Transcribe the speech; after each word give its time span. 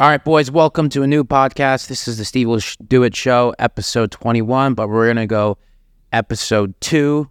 All 0.00 0.08
right, 0.08 0.22
boys, 0.22 0.48
welcome 0.48 0.88
to 0.90 1.02
a 1.02 1.08
new 1.08 1.24
podcast. 1.24 1.88
This 1.88 2.06
is 2.06 2.18
the 2.18 2.24
Steve 2.24 2.46
Will 2.46 2.60
Do 2.86 3.02
It 3.02 3.16
Show, 3.16 3.52
episode 3.58 4.12
21, 4.12 4.74
but 4.74 4.88
we're 4.88 5.06
going 5.06 5.16
to 5.16 5.26
go 5.26 5.58
episode 6.12 6.80
two 6.80 7.28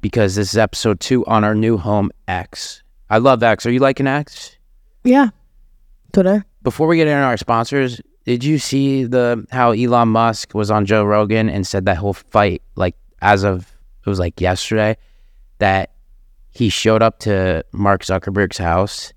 because 0.00 0.34
this 0.34 0.54
is 0.54 0.56
episode 0.56 0.98
two 1.00 1.26
on 1.26 1.44
our 1.44 1.54
new 1.54 1.76
home, 1.76 2.10
X. 2.26 2.82
I 3.10 3.18
love 3.18 3.42
X. 3.42 3.66
Are 3.66 3.70
you 3.70 3.80
liking 3.80 4.06
X? 4.06 4.56
Yeah. 5.04 5.28
Twitter. 6.14 6.46
Before 6.62 6.86
we 6.86 6.96
get 6.96 7.06
into 7.06 7.22
our 7.22 7.36
sponsors, 7.36 8.00
did 8.24 8.44
you 8.44 8.58
see 8.58 9.04
the 9.04 9.46
how 9.50 9.72
Elon 9.72 10.08
Musk 10.08 10.54
was 10.54 10.70
on 10.70 10.86
Joe 10.86 11.04
Rogan 11.04 11.50
and 11.50 11.66
said 11.66 11.84
that 11.84 11.98
whole 11.98 12.14
fight, 12.14 12.62
like 12.76 12.96
as 13.20 13.44
of 13.44 13.76
it 14.06 14.08
was 14.08 14.18
like 14.18 14.40
yesterday, 14.40 14.96
that 15.58 15.90
he 16.48 16.70
showed 16.70 17.02
up 17.02 17.18
to 17.20 17.62
Mark 17.72 18.04
Zuckerberg's 18.04 18.56
house 18.56 19.12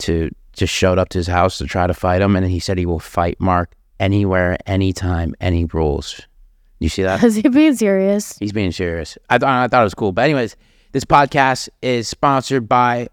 to 0.00 0.30
just 0.52 0.72
showed 0.72 0.98
up 0.98 1.08
to 1.10 1.18
his 1.18 1.26
house 1.26 1.58
to 1.58 1.66
try 1.66 1.86
to 1.86 1.94
fight 1.94 2.22
him, 2.22 2.36
and 2.36 2.46
he 2.46 2.58
said 2.58 2.78
he 2.78 2.86
will 2.86 2.98
fight 2.98 3.40
Mark 3.40 3.74
anywhere, 3.98 4.56
anytime, 4.66 5.34
any 5.40 5.64
rules. 5.66 6.20
You 6.80 6.88
see 6.88 7.02
that? 7.02 7.22
Is 7.22 7.36
he 7.36 7.48
being 7.48 7.76
serious? 7.76 8.38
He's 8.38 8.52
being 8.52 8.72
serious. 8.72 9.18
I 9.28 9.38
thought 9.38 9.48
I 9.48 9.68
thought 9.68 9.82
it 9.82 9.84
was 9.84 9.94
cool. 9.94 10.12
But 10.12 10.22
anyways, 10.24 10.56
this 10.92 11.04
podcast 11.04 11.68
is 11.82 12.08
sponsored 12.08 12.68
by 12.68 13.08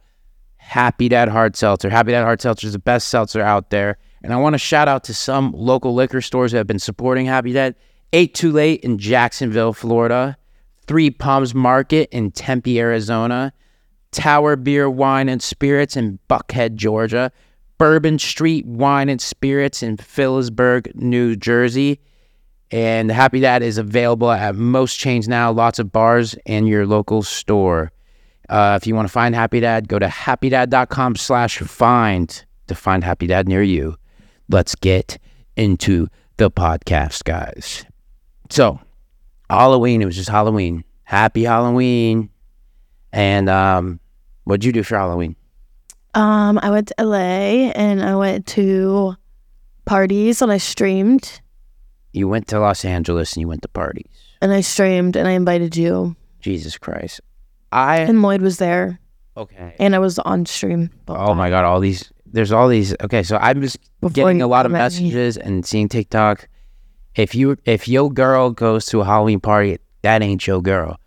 Happy 0.56 1.10
Dad 1.10 1.30
Hard 1.30 1.56
Seltzer. 1.56 1.90
Happy 1.90 2.12
Dad 2.12 2.24
Hard 2.24 2.42
Seltzer 2.42 2.68
is 2.68 2.74
the 2.74 2.80
best 2.80 3.10
seltzer 3.10 3.42
out 3.42 3.70
there. 3.70 3.98
And 4.24 4.34
I 4.34 4.38
want 4.38 4.54
to 4.54 4.58
shout 4.58 4.88
out 4.88 5.04
to 5.06 5.14
some 5.14 5.52
local 5.54 5.94
liquor 5.94 6.22
stores 6.22 6.52
that 6.52 6.58
have 6.58 6.68
been 6.68 6.80
supporting 6.80 7.26
Happy 7.26 7.54
Dad. 7.54 7.76
Eight 8.14 8.34
Too 8.34 8.52
Late 8.52 8.82
in 8.82 8.98
Jacksonville, 8.98 9.74
Florida. 9.74 10.38
Three 10.88 11.10
Palms 11.10 11.54
Market 11.54 12.10
in 12.12 12.32
Tempe, 12.32 12.80
Arizona. 12.80 13.52
Tower 14.12 14.56
Beer 14.56 14.90
Wine 14.90 15.30
and 15.30 15.42
Spirits 15.42 15.96
in 15.96 16.20
Buckhead, 16.30 16.76
Georgia. 16.76 17.32
Bourbon 17.78 18.18
Street 18.18 18.66
Wine 18.66 19.08
and 19.08 19.22
Spirits 19.22 19.84
in 19.84 19.98
Phillipsburg, 19.98 20.92
New 20.96 21.36
Jersey. 21.36 22.00
And 22.72 23.12
Happy 23.12 23.40
Dad 23.40 23.62
is 23.62 23.78
available 23.78 24.32
at 24.32 24.56
most 24.56 24.98
chains 24.98 25.28
now, 25.28 25.52
lots 25.52 25.80
of 25.80 25.92
bars, 25.92 26.36
and 26.46 26.68
your 26.68 26.86
local 26.86 27.22
store. 27.22 27.92
Uh, 28.50 28.78
if 28.82 28.88
you 28.88 28.96
want 28.96 29.08
to 29.08 29.12
find 29.12 29.36
Happy 29.36 29.60
Dad, 29.60 29.88
go 29.88 30.00
to 30.00 30.08
happydad.com 30.08 31.16
slash 31.16 31.60
find 31.60 32.46
to 32.68 32.76
find 32.76 33.04
Happy 33.04 33.28
Dad 33.28 33.48
near 33.48 33.64
you. 33.64 33.96
Let's 34.50 34.76
get 34.76 35.18
into 35.56 36.08
the 36.38 36.50
podcast, 36.50 37.24
guys. 37.24 37.86
So, 38.50 38.80
Halloween, 39.50 40.02
it 40.02 40.06
was 40.06 40.16
just 40.16 40.30
Halloween. 40.30 40.84
Happy 41.04 41.44
Halloween. 41.44 42.30
And 43.18 43.50
um, 43.50 44.00
what'd 44.44 44.64
you 44.64 44.72
do 44.72 44.84
for 44.84 44.96
Halloween? 44.96 45.36
Um, 46.14 46.60
I 46.62 46.70
went 46.70 46.90
to 46.90 46.96
LA 47.04 47.72
and 47.74 48.04
I 48.04 48.16
went 48.16 48.46
to 48.48 49.16
parties 49.86 50.40
and 50.44 50.52
I 50.52 50.58
streamed 50.60 51.42
You 52.14 52.28
went 52.28 52.48
to 52.50 52.60
Los 52.60 52.86
Angeles 52.86 53.34
and 53.34 53.42
you 53.42 53.48
went 53.48 53.64
to 53.64 53.70
parties. 53.70 54.06
and 54.40 54.54
I 54.54 54.62
streamed 54.62 55.16
and 55.16 55.28
I 55.28 55.32
invited 55.32 55.76
you 55.76 56.16
Jesus 56.42 56.78
Christ. 56.78 57.20
I 57.72 57.98
and 58.02 58.22
Lloyd 58.22 58.42
was 58.42 58.60
there 58.60 59.00
okay. 59.36 59.76
and 59.80 59.96
I 59.96 60.00
was 60.00 60.20
on 60.20 60.46
stream. 60.46 60.92
Oh 61.08 61.34
my 61.34 61.50
god, 61.50 61.66
all 61.66 61.80
these 61.80 62.12
there's 62.28 62.52
all 62.52 62.68
these 62.68 62.96
okay, 63.02 63.24
so 63.24 63.38
I'm 63.38 63.64
just 63.64 63.80
Before 64.00 64.14
getting 64.14 64.44
a 64.44 64.48
lot 64.48 64.68
of 64.68 64.72
messages 64.72 65.38
and 65.38 65.66
seeing 65.66 65.90
TikTok. 65.90 66.48
If 67.16 67.34
you 67.34 67.58
if 67.66 67.88
your 67.88 68.12
girl 68.12 68.52
goes 68.52 68.86
to 68.88 69.02
a 69.02 69.06
Halloween 69.06 69.40
party, 69.40 69.80
that 70.04 70.22
ain't 70.22 70.46
your 70.46 70.62
girl. 70.62 71.00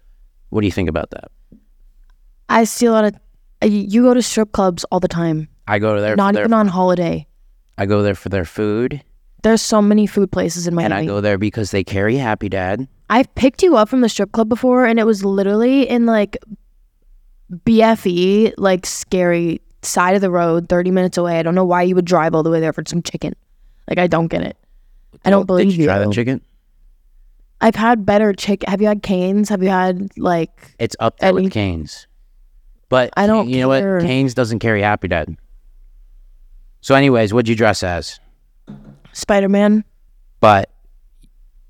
What 0.48 0.62
do 0.62 0.67
you 0.67 0.72
think 0.72 0.89
about 0.89 1.11
that? 1.11 1.30
I 2.51 2.65
see 2.65 2.87
a 2.87 2.93
lot 2.93 3.05
of 3.05 3.15
uh, 3.62 3.67
you 3.67 4.03
go 4.03 4.12
to 4.12 4.20
strip 4.23 4.53
clubs 4.53 4.84
all 4.91 5.01
the 5.01 5.09
time. 5.09 5.48
I 5.69 5.79
go 5.79 5.95
to 5.95 6.01
there 6.01 6.17
Not 6.17 6.31
for 6.31 6.34
their 6.34 6.43
even 6.45 6.53
on 6.53 6.69
holiday. 6.69 7.27
I 7.79 7.87
go 7.87 8.03
there 8.03 8.15
for 8.15 8.29
their 8.29 8.45
food 8.45 9.03
There's 9.42 9.62
so 9.62 9.81
many 9.81 10.07
food 10.07 10.31
places 10.33 10.67
in 10.67 10.75
Miami. 10.75 10.87
and 10.87 10.95
I 10.95 11.07
go 11.07 11.20
there 11.23 11.39
because 11.39 11.70
they 11.70 11.83
carry 11.84 12.17
Happy 12.17 12.48
Dad. 12.51 12.87
I've 13.09 13.33
picked 13.34 13.62
you 13.62 13.77
up 13.77 13.89
from 13.89 14.03
the 14.03 14.09
strip 14.09 14.33
club 14.33 14.48
before 14.48 14.84
and 14.84 14.98
it 14.98 15.05
was 15.05 15.25
literally 15.25 15.89
in 15.89 16.05
like 16.07 16.36
BFE, 17.67 18.55
like 18.58 18.86
scary 18.86 19.61
side 19.83 20.14
of 20.14 20.20
the 20.20 20.30
road, 20.30 20.69
30 20.69 20.91
minutes 20.91 21.19
away. 21.19 21.39
I 21.39 21.42
don't 21.42 21.55
know 21.55 21.64
why 21.64 21.83
you 21.83 21.95
would 21.95 22.05
drive 22.05 22.35
all 22.35 22.42
the 22.42 22.51
way 22.51 22.61
there 22.61 22.73
for 22.73 22.83
some 22.86 23.03
chicken. 23.03 23.35
Like, 23.89 23.98
I 23.98 24.07
don't 24.07 24.29
get 24.29 24.42
it. 24.42 24.57
I 25.24 25.30
don't 25.30 25.39
Oh, 25.39 25.42
Did 25.42 25.47
believe 25.47 25.77
you 25.77 25.86
try 25.86 25.98
that 25.98 26.13
chicken? 26.13 26.41
I've 27.61 27.74
had 27.74 28.07
better 28.07 28.33
chicken. 28.33 28.70
Have 28.70 28.80
you 28.80 28.86
had 28.89 29.03
Cane's? 29.03 29.48
Have 29.48 29.63
you 29.63 29.69
had 29.69 30.11
like 30.17 30.74
It's 30.79 30.97
up 31.01 31.19
there 31.19 31.30
Any- 31.30 31.42
with 31.45 31.53
Cane's. 31.53 32.07
But 32.90 33.11
I 33.17 33.27
don't 33.27 33.48
you 33.48 33.61
know 33.61 33.68
what? 33.68 34.02
Cane's 34.02 34.34
doesn't 34.34 34.58
carry 34.58 34.83
Happy 34.83 35.08
Dad. 35.08 35.34
So 36.83 36.95
anyways, 36.95 37.33
what'd 37.33 37.48
you 37.48 37.55
dress 37.55 37.83
as? 37.83 38.20
Spider 39.12 39.48
Man? 39.48 39.84
But 40.40 40.70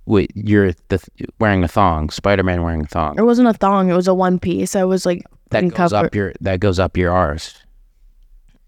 wait, 0.07 0.33
you're 0.35 0.73
the 0.89 1.01
wearing 1.39 1.63
a 1.63 1.69
thong. 1.69 2.11
Spider 2.11 2.43
Man 2.43 2.63
wearing 2.63 2.83
a 2.83 2.87
thong. 2.87 3.19
It 3.19 3.23
wasn't 3.23 3.49
a 3.49 3.53
thong. 3.53 3.91
It 3.91 3.95
was 3.95 4.09
a 4.09 4.15
one 4.15 4.39
piece. 4.39 4.75
I 4.75 4.85
was 4.85 5.05
like 5.05 5.23
that 5.51 5.63
goes 5.63 5.93
covered. 5.93 6.07
up 6.07 6.15
your 6.15 6.33
that 6.41 6.59
goes 6.59 6.79
up 6.79 6.97
your 6.97 7.13
arse. 7.13 7.55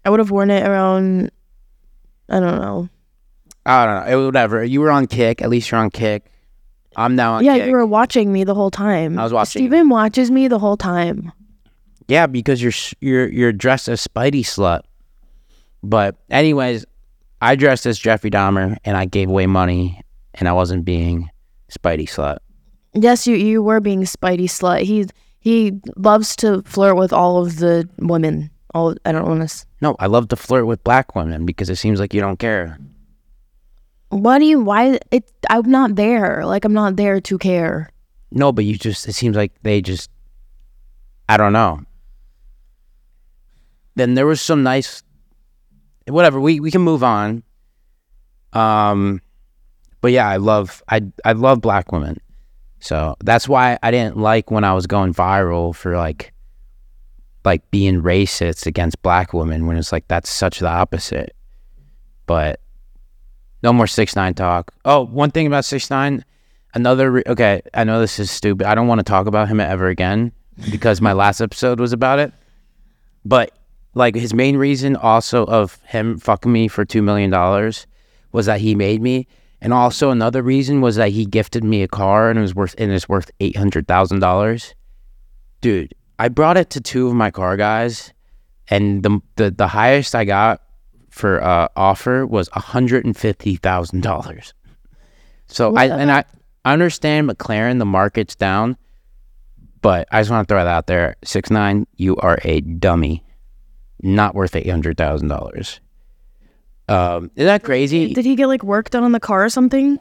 I 0.05 0.11
would 0.11 0.19
have 0.19 0.31
worn 0.31 0.51
it 0.51 0.67
around. 0.67 1.31
I 2.29 2.39
don't 2.39 2.61
know. 2.61 2.89
I 3.65 3.85
don't 3.85 4.05
know. 4.05 4.11
It, 4.11 4.15
was 4.15 4.25
whatever. 4.27 4.63
You 4.63 4.81
were 4.81 4.91
on 4.91 5.07
kick. 5.07 5.41
At 5.41 5.49
least 5.49 5.71
you're 5.71 5.79
on 5.79 5.89
kick. 5.89 6.25
I'm 6.95 7.15
now 7.15 7.35
on 7.35 7.43
yeah, 7.43 7.57
kick. 7.57 7.67
you 7.67 7.71
were 7.71 7.85
watching 7.85 8.31
me 8.31 8.43
the 8.43 8.53
whole 8.53 8.69
time. 8.69 9.17
I 9.17 9.23
was 9.23 9.33
watching 9.33 9.63
you. 9.63 9.69
Steven 9.69 9.89
watches 9.89 10.29
me 10.29 10.47
the 10.47 10.59
whole 10.59 10.77
time. 10.77 11.31
Yeah, 12.07 12.27
because 12.27 12.61
you're 12.61 12.73
you're 13.01 13.27
you're 13.29 13.51
dressed 13.51 13.87
as 13.87 14.05
Spidey 14.05 14.41
slut. 14.41 14.81
But 15.81 16.15
anyways, 16.29 16.85
I 17.41 17.55
dressed 17.55 17.85
as 17.85 17.99
Jeffrey 17.99 18.31
Dahmer 18.31 18.77
and 18.85 18.95
I 18.97 19.05
gave 19.05 19.29
away 19.29 19.47
money 19.47 20.01
and 20.35 20.47
I 20.47 20.53
wasn't 20.53 20.85
being 20.85 21.29
Spidey 21.71 22.07
slut. 22.09 22.37
Yes, 22.93 23.27
you 23.27 23.35
you 23.35 23.61
were 23.61 23.79
being 23.79 24.01
Spidey 24.03 24.45
slut. 24.45 24.81
He 24.81 25.05
he 25.39 25.73
loves 25.97 26.35
to 26.37 26.61
flirt 26.63 26.95
with 26.95 27.11
all 27.11 27.43
of 27.43 27.57
the 27.57 27.87
women. 27.97 28.49
All 28.73 28.95
I 29.05 29.11
don't 29.11 29.27
want 29.27 29.49
to. 29.49 29.65
No, 29.81 29.95
I 29.99 30.07
love 30.07 30.29
to 30.29 30.35
flirt 30.35 30.65
with 30.65 30.83
black 30.83 31.15
women 31.15 31.45
because 31.45 31.69
it 31.69 31.75
seems 31.75 31.99
like 31.99 32.13
you 32.13 32.21
don't 32.21 32.39
care. 32.39 32.77
Why 34.09 34.39
do 34.39 34.45
you? 34.45 34.61
Why 34.61 34.99
it? 35.11 35.29
I'm 35.49 35.69
not 35.69 35.95
there. 35.95 36.45
Like 36.45 36.65
I'm 36.65 36.73
not 36.73 36.95
there 36.95 37.19
to 37.19 37.37
care. 37.37 37.89
No, 38.31 38.51
but 38.51 38.65
you 38.65 38.77
just 38.77 39.07
it 39.07 39.13
seems 39.13 39.35
like 39.35 39.51
they 39.63 39.81
just 39.81 40.09
I 41.27 41.37
don't 41.37 41.53
know. 41.53 41.81
Then 43.95 44.15
there 44.15 44.25
was 44.25 44.41
some 44.41 44.63
nice 44.63 45.03
whatever, 46.07 46.39
we 46.39 46.59
we 46.59 46.71
can 46.71 46.81
move 46.81 47.03
on. 47.03 47.43
Um 48.53 49.21
but 50.01 50.11
yeah, 50.11 50.27
I 50.27 50.37
love 50.37 50.83
I 50.89 51.01
I 51.23 51.33
love 51.33 51.61
black 51.61 51.91
women. 51.91 52.19
So 52.79 53.15
that's 53.23 53.47
why 53.47 53.79
I 53.81 53.91
didn't 53.91 54.17
like 54.17 54.51
when 54.51 54.65
I 54.65 54.73
was 54.73 54.87
going 54.87 55.13
viral 55.13 55.73
for 55.73 55.95
like 55.95 56.33
like 57.45 57.69
being 57.71 58.01
racist 58.01 58.65
against 58.65 59.01
black 59.01 59.33
women 59.33 59.67
when 59.67 59.77
it's 59.77 59.91
like 59.91 60.07
that's 60.07 60.29
such 60.29 60.59
the 60.59 60.67
opposite. 60.67 61.35
But 62.25 62.59
no 63.63 63.71
more 63.73 63.87
six 63.87 64.15
nine 64.15 64.33
talk. 64.33 64.73
Oh, 64.85 65.05
one 65.05 65.31
thing 65.31 65.47
about 65.47 65.65
six 65.65 65.89
nine, 65.89 66.25
another. 66.73 67.11
Re- 67.11 67.23
okay, 67.27 67.61
I 67.73 67.85
know 67.85 67.99
this 67.99 68.19
is 68.19 68.29
stupid. 68.29 68.67
I 68.67 68.75
don't 68.75 68.87
want 68.87 68.99
to 68.99 69.03
talk 69.03 69.25
about 69.25 69.47
him 69.47 69.59
ever 69.59 69.87
again 69.87 70.31
because 70.69 71.01
my 71.01 71.13
last 71.13 71.41
episode 71.41 71.79
was 71.79 71.93
about 71.93 72.19
it. 72.19 72.33
But 73.25 73.57
like 73.93 74.15
his 74.15 74.33
main 74.33 74.57
reason 74.57 74.95
also 74.95 75.45
of 75.45 75.79
him 75.85 76.17
fucking 76.17 76.51
me 76.51 76.67
for 76.67 76.85
two 76.85 77.01
million 77.01 77.29
dollars 77.29 77.87
was 78.31 78.47
that 78.47 78.59
he 78.59 78.75
made 78.75 79.01
me, 79.01 79.27
and 79.61 79.73
also 79.73 80.09
another 80.09 80.41
reason 80.41 80.81
was 80.81 80.95
that 80.95 81.09
he 81.09 81.25
gifted 81.25 81.63
me 81.63 81.83
a 81.83 81.87
car 81.87 82.29
and 82.29 82.39
it 82.39 82.41
was 82.41 82.55
worth 82.55 82.75
and 82.77 82.91
it's 82.91 83.07
worth 83.07 83.31
eight 83.39 83.55
hundred 83.55 83.87
thousand 83.87 84.19
dollars. 84.19 84.73
Dude, 85.61 85.93
I 86.19 86.29
brought 86.29 86.57
it 86.57 86.69
to 86.71 86.81
two 86.81 87.07
of 87.07 87.13
my 87.13 87.31
car 87.31 87.57
guys, 87.57 88.13
and 88.67 89.03
the 89.03 89.19
the, 89.35 89.51
the 89.51 89.67
highest 89.67 90.15
I 90.15 90.25
got 90.25 90.61
for 91.09 91.43
uh, 91.43 91.67
offer 91.75 92.25
was 92.25 92.49
hundred 92.49 93.05
and 93.05 93.15
fifty 93.15 93.55
thousand 93.55 94.01
dollars. 94.01 94.53
So 95.47 95.75
I 95.75 95.85
and 95.85 96.11
I 96.11 96.25
understand 96.65 97.29
McLaren, 97.29 97.77
the 97.77 97.85
market's 97.85 98.35
down, 98.35 98.77
but 99.81 100.07
I 100.11 100.21
just 100.21 100.31
want 100.31 100.47
to 100.47 100.51
throw 100.51 100.63
that 100.63 100.69
out 100.69 100.87
there. 100.87 101.15
Six 101.23 101.51
nine, 101.51 101.85
you 101.97 102.17
are 102.17 102.39
a 102.43 102.61
dummy, 102.61 103.23
not 104.03 104.35
worth 104.35 104.55
eight 104.55 104.69
hundred 104.69 104.97
thousand 104.97 105.29
dollars. 105.29 105.79
Um, 106.89 107.31
isn't 107.35 107.47
that 107.47 107.63
crazy? 107.63 108.13
Did 108.13 108.25
he 108.25 108.35
get 108.35 108.47
like 108.47 108.63
work 108.63 108.89
done 108.89 109.03
on 109.03 109.13
the 109.13 109.19
car 109.19 109.45
or 109.45 109.49
something? 109.49 109.99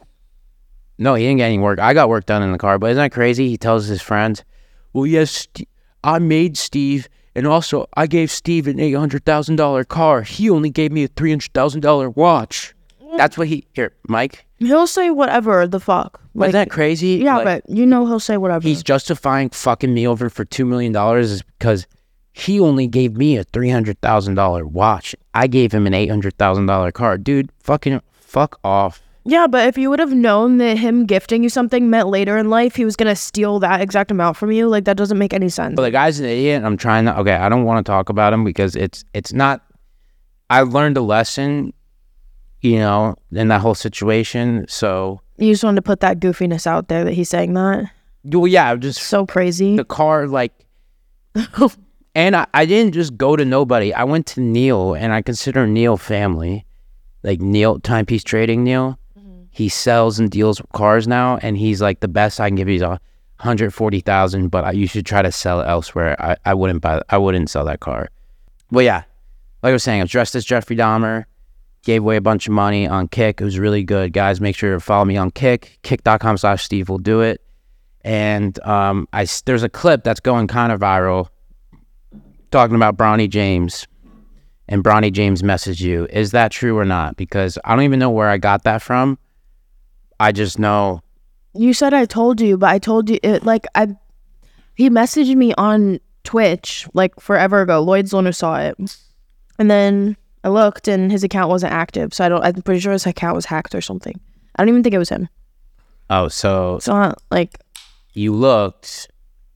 No, 0.98 1.14
he 1.14 1.24
didn't 1.24 1.38
get 1.38 1.46
any 1.46 1.58
work. 1.58 1.78
I 1.78 1.94
got 1.94 2.08
work 2.08 2.26
done 2.26 2.42
in 2.42 2.52
the 2.52 2.58
car, 2.58 2.78
but 2.78 2.90
isn't 2.90 3.00
that 3.02 3.12
crazy? 3.12 3.48
He 3.48 3.56
tells 3.56 3.86
his 3.86 4.02
friends, 4.02 4.44
"Well, 4.92 5.06
yes, 5.06 5.46
I 6.04 6.18
made 6.18 6.56
Steve, 6.56 7.08
and 7.34 7.46
also 7.46 7.86
I 7.96 8.06
gave 8.06 8.30
Steve 8.30 8.66
an 8.66 8.78
eight 8.80 8.92
hundred 8.92 9.24
thousand 9.24 9.56
dollar 9.56 9.84
car. 9.84 10.22
He 10.22 10.50
only 10.50 10.70
gave 10.70 10.92
me 10.92 11.04
a 11.04 11.08
three 11.08 11.30
hundred 11.30 11.52
thousand 11.54 11.80
dollar 11.80 12.10
watch." 12.10 12.74
That's 13.16 13.36
what 13.36 13.46
he 13.46 13.66
here, 13.74 13.92
Mike. 14.08 14.46
He'll 14.58 14.86
say 14.86 15.10
whatever 15.10 15.66
the 15.66 15.80
fuck. 15.80 16.18
Like, 16.34 16.48
isn't 16.48 16.58
that 16.58 16.70
crazy? 16.70 17.16
yeah, 17.22 17.36
Like, 17.36 17.44
but 17.66 17.76
you 17.76 17.84
know 17.84 18.06
he'll 18.06 18.20
say 18.20 18.38
whatever. 18.38 18.66
he's 18.66 18.82
justifying 18.82 19.50
fucking 19.50 19.92
me 19.92 20.06
over 20.08 20.30
for 20.30 20.46
two 20.46 20.64
million 20.64 20.92
dollars 20.92 21.30
is 21.30 21.42
because 21.42 21.86
he 22.32 22.58
only 22.60 22.86
gave 22.86 23.16
me 23.16 23.36
a 23.36 23.44
three 23.44 23.70
hundred 23.70 24.00
thousand 24.00 24.34
dollar 24.34 24.66
watch. 24.66 25.14
I 25.34 25.46
gave 25.46 25.72
him 25.72 25.86
an 25.86 25.94
eight 25.94 26.08
hundred 26.08 26.36
thousand 26.38 26.66
dollar 26.66 26.90
car, 26.92 27.18
dude. 27.18 27.50
Fucking 27.60 28.00
fuck 28.12 28.58
off. 28.64 29.02
Yeah, 29.24 29.46
but 29.46 29.68
if 29.68 29.78
you 29.78 29.88
would 29.90 30.00
have 30.00 30.12
known 30.12 30.58
that 30.58 30.78
him 30.78 31.06
gifting 31.06 31.44
you 31.44 31.48
something 31.48 31.88
meant 31.88 32.08
later 32.08 32.36
in 32.36 32.50
life 32.50 32.74
he 32.74 32.84
was 32.84 32.96
gonna 32.96 33.14
steal 33.14 33.60
that 33.60 33.80
exact 33.80 34.10
amount 34.10 34.36
from 34.36 34.50
you, 34.50 34.66
like 34.68 34.84
that 34.86 34.96
doesn't 34.96 35.18
make 35.18 35.32
any 35.32 35.48
sense. 35.48 35.76
But 35.76 35.82
the 35.82 35.90
guy's 35.92 36.18
an 36.18 36.26
idiot. 36.26 36.64
I'm 36.64 36.76
trying 36.76 37.04
to. 37.04 37.16
Okay, 37.20 37.34
I 37.34 37.48
don't 37.48 37.64
want 37.64 37.84
to 37.86 37.90
talk 37.90 38.08
about 38.08 38.32
him 38.32 38.42
because 38.44 38.74
it's 38.74 39.04
it's 39.14 39.32
not. 39.32 39.62
I 40.50 40.62
learned 40.62 40.96
a 40.96 41.00
lesson, 41.02 41.72
you 42.62 42.78
know, 42.78 43.14
in 43.30 43.48
that 43.48 43.60
whole 43.60 43.74
situation. 43.76 44.66
So, 44.68 45.20
you 45.38 45.52
just 45.52 45.64
wanted 45.64 45.76
to 45.76 45.82
put 45.82 46.00
that 46.00 46.18
goofiness 46.20 46.66
out 46.66 46.88
there 46.88 47.04
that 47.04 47.12
he's 47.12 47.28
saying 47.30 47.54
that. 47.54 47.90
well, 48.24 48.46
yeah, 48.48 48.74
just 48.76 49.00
So 49.02 49.24
crazy. 49.24 49.76
the 49.76 49.84
car 49.84 50.26
like 50.26 50.52
and 52.14 52.36
I, 52.36 52.46
I 52.52 52.66
didn't 52.66 52.92
just 52.92 53.16
go 53.16 53.36
to 53.36 53.44
nobody. 53.44 53.92
I 53.94 54.04
went 54.04 54.26
to 54.28 54.40
neil 54.40 54.94
and 54.94 55.12
i 55.12 55.22
consider 55.22 55.66
neil 55.66 55.96
family. 55.96 56.66
Like 57.22 57.40
neil 57.40 57.78
timepiece 57.80 58.24
trading 58.24 58.64
neil. 58.64 58.98
He 59.50 59.68
sells 59.68 60.18
and 60.18 60.30
deals 60.30 60.60
with 60.60 60.70
cars 60.72 61.06
now 61.06 61.36
and 61.38 61.56
he's 61.56 61.82
like 61.82 62.00
the 62.00 62.08
best 62.08 62.40
i 62.40 62.48
can 62.48 62.56
give 62.56 62.68
you 62.68 62.76
is 62.76 62.82
a 62.82 62.98
140000 63.42 64.48
but 64.48 64.64
I, 64.64 64.70
you 64.72 64.86
should 64.86 65.04
try 65.04 65.20
to 65.20 65.32
sell 65.32 65.60
it 65.60 65.66
elsewhere. 65.66 66.16
I, 66.20 66.36
I 66.44 66.54
wouldn't 66.54 66.80
buy 66.80 67.02
i 67.08 67.18
wouldn't 67.18 67.50
sell 67.50 67.64
that 67.66 67.80
car. 67.80 68.08
But 68.70 68.84
yeah. 68.84 69.04
Like 69.62 69.70
i 69.70 69.72
was 69.72 69.82
saying 69.82 70.00
i 70.00 70.04
was 70.04 70.10
dressed 70.10 70.34
as 70.34 70.44
jeffrey 70.44 70.76
dahmer 70.76 71.24
gave 71.84 72.02
away 72.02 72.16
a 72.16 72.20
bunch 72.20 72.46
of 72.46 72.52
money 72.52 72.86
on 72.86 73.08
kick. 73.08 73.40
It 73.40 73.44
was 73.44 73.58
really 73.58 73.82
good. 73.82 74.12
Guys 74.12 74.40
make 74.40 74.54
sure 74.54 74.72
to 74.72 74.80
follow 74.80 75.04
me 75.04 75.16
on 75.16 75.30
kick 75.30 75.78
kick.com 75.82 76.38
slash 76.38 76.64
steve 76.64 76.88
will 76.88 76.98
do 76.98 77.20
it. 77.20 77.40
And 78.04 78.58
um, 78.66 79.06
I, 79.12 79.26
there's 79.44 79.62
a 79.62 79.68
clip 79.68 80.02
that's 80.02 80.18
going 80.18 80.48
kind 80.48 80.72
of 80.72 80.80
viral 80.80 81.28
talking 82.52 82.76
about 82.76 82.96
Bronny 82.96 83.28
James, 83.28 83.86
and 84.68 84.84
Bronny 84.84 85.12
James 85.12 85.42
messaged 85.42 85.80
you. 85.80 86.06
Is 86.10 86.30
that 86.30 86.52
true 86.52 86.78
or 86.78 86.84
not? 86.84 87.16
Because 87.16 87.58
I 87.64 87.74
don't 87.74 87.84
even 87.84 87.98
know 87.98 88.10
where 88.10 88.28
I 88.28 88.38
got 88.38 88.62
that 88.64 88.82
from. 88.82 89.18
I 90.20 90.30
just 90.30 90.58
know. 90.58 91.02
You 91.54 91.74
said 91.74 91.92
I 91.92 92.04
told 92.04 92.40
you, 92.40 92.56
but 92.56 92.70
I 92.70 92.78
told 92.78 93.10
you 93.10 93.18
it 93.22 93.44
like 93.44 93.66
I 93.74 93.96
he 94.74 94.88
messaged 94.88 95.34
me 95.34 95.52
on 95.54 96.00
Twitch 96.24 96.86
like 96.94 97.18
forever 97.20 97.62
ago. 97.62 97.82
Lloyd's 97.82 98.10
the 98.10 98.16
one 98.16 98.26
who 98.26 98.32
saw 98.32 98.56
it. 98.58 98.76
And 99.58 99.70
then 99.70 100.16
I 100.44 100.48
looked 100.48 100.88
and 100.88 101.10
his 101.10 101.24
account 101.24 101.50
wasn't 101.50 101.72
active. 101.72 102.14
So 102.14 102.24
I 102.24 102.28
don't 102.28 102.42
I'm 102.42 102.62
pretty 102.62 102.80
sure 102.80 102.92
his 102.92 103.06
account 103.06 103.34
was 103.34 103.44
hacked 103.44 103.74
or 103.74 103.80
something. 103.80 104.18
I 104.56 104.62
don't 104.62 104.68
even 104.68 104.82
think 104.82 104.94
it 104.94 104.98
was 104.98 105.08
him. 105.08 105.28
Oh, 106.08 106.28
so 106.28 106.78
So 106.80 106.94
uh, 106.94 107.14
like 107.30 107.58
you 108.14 108.32
looked. 108.32 109.08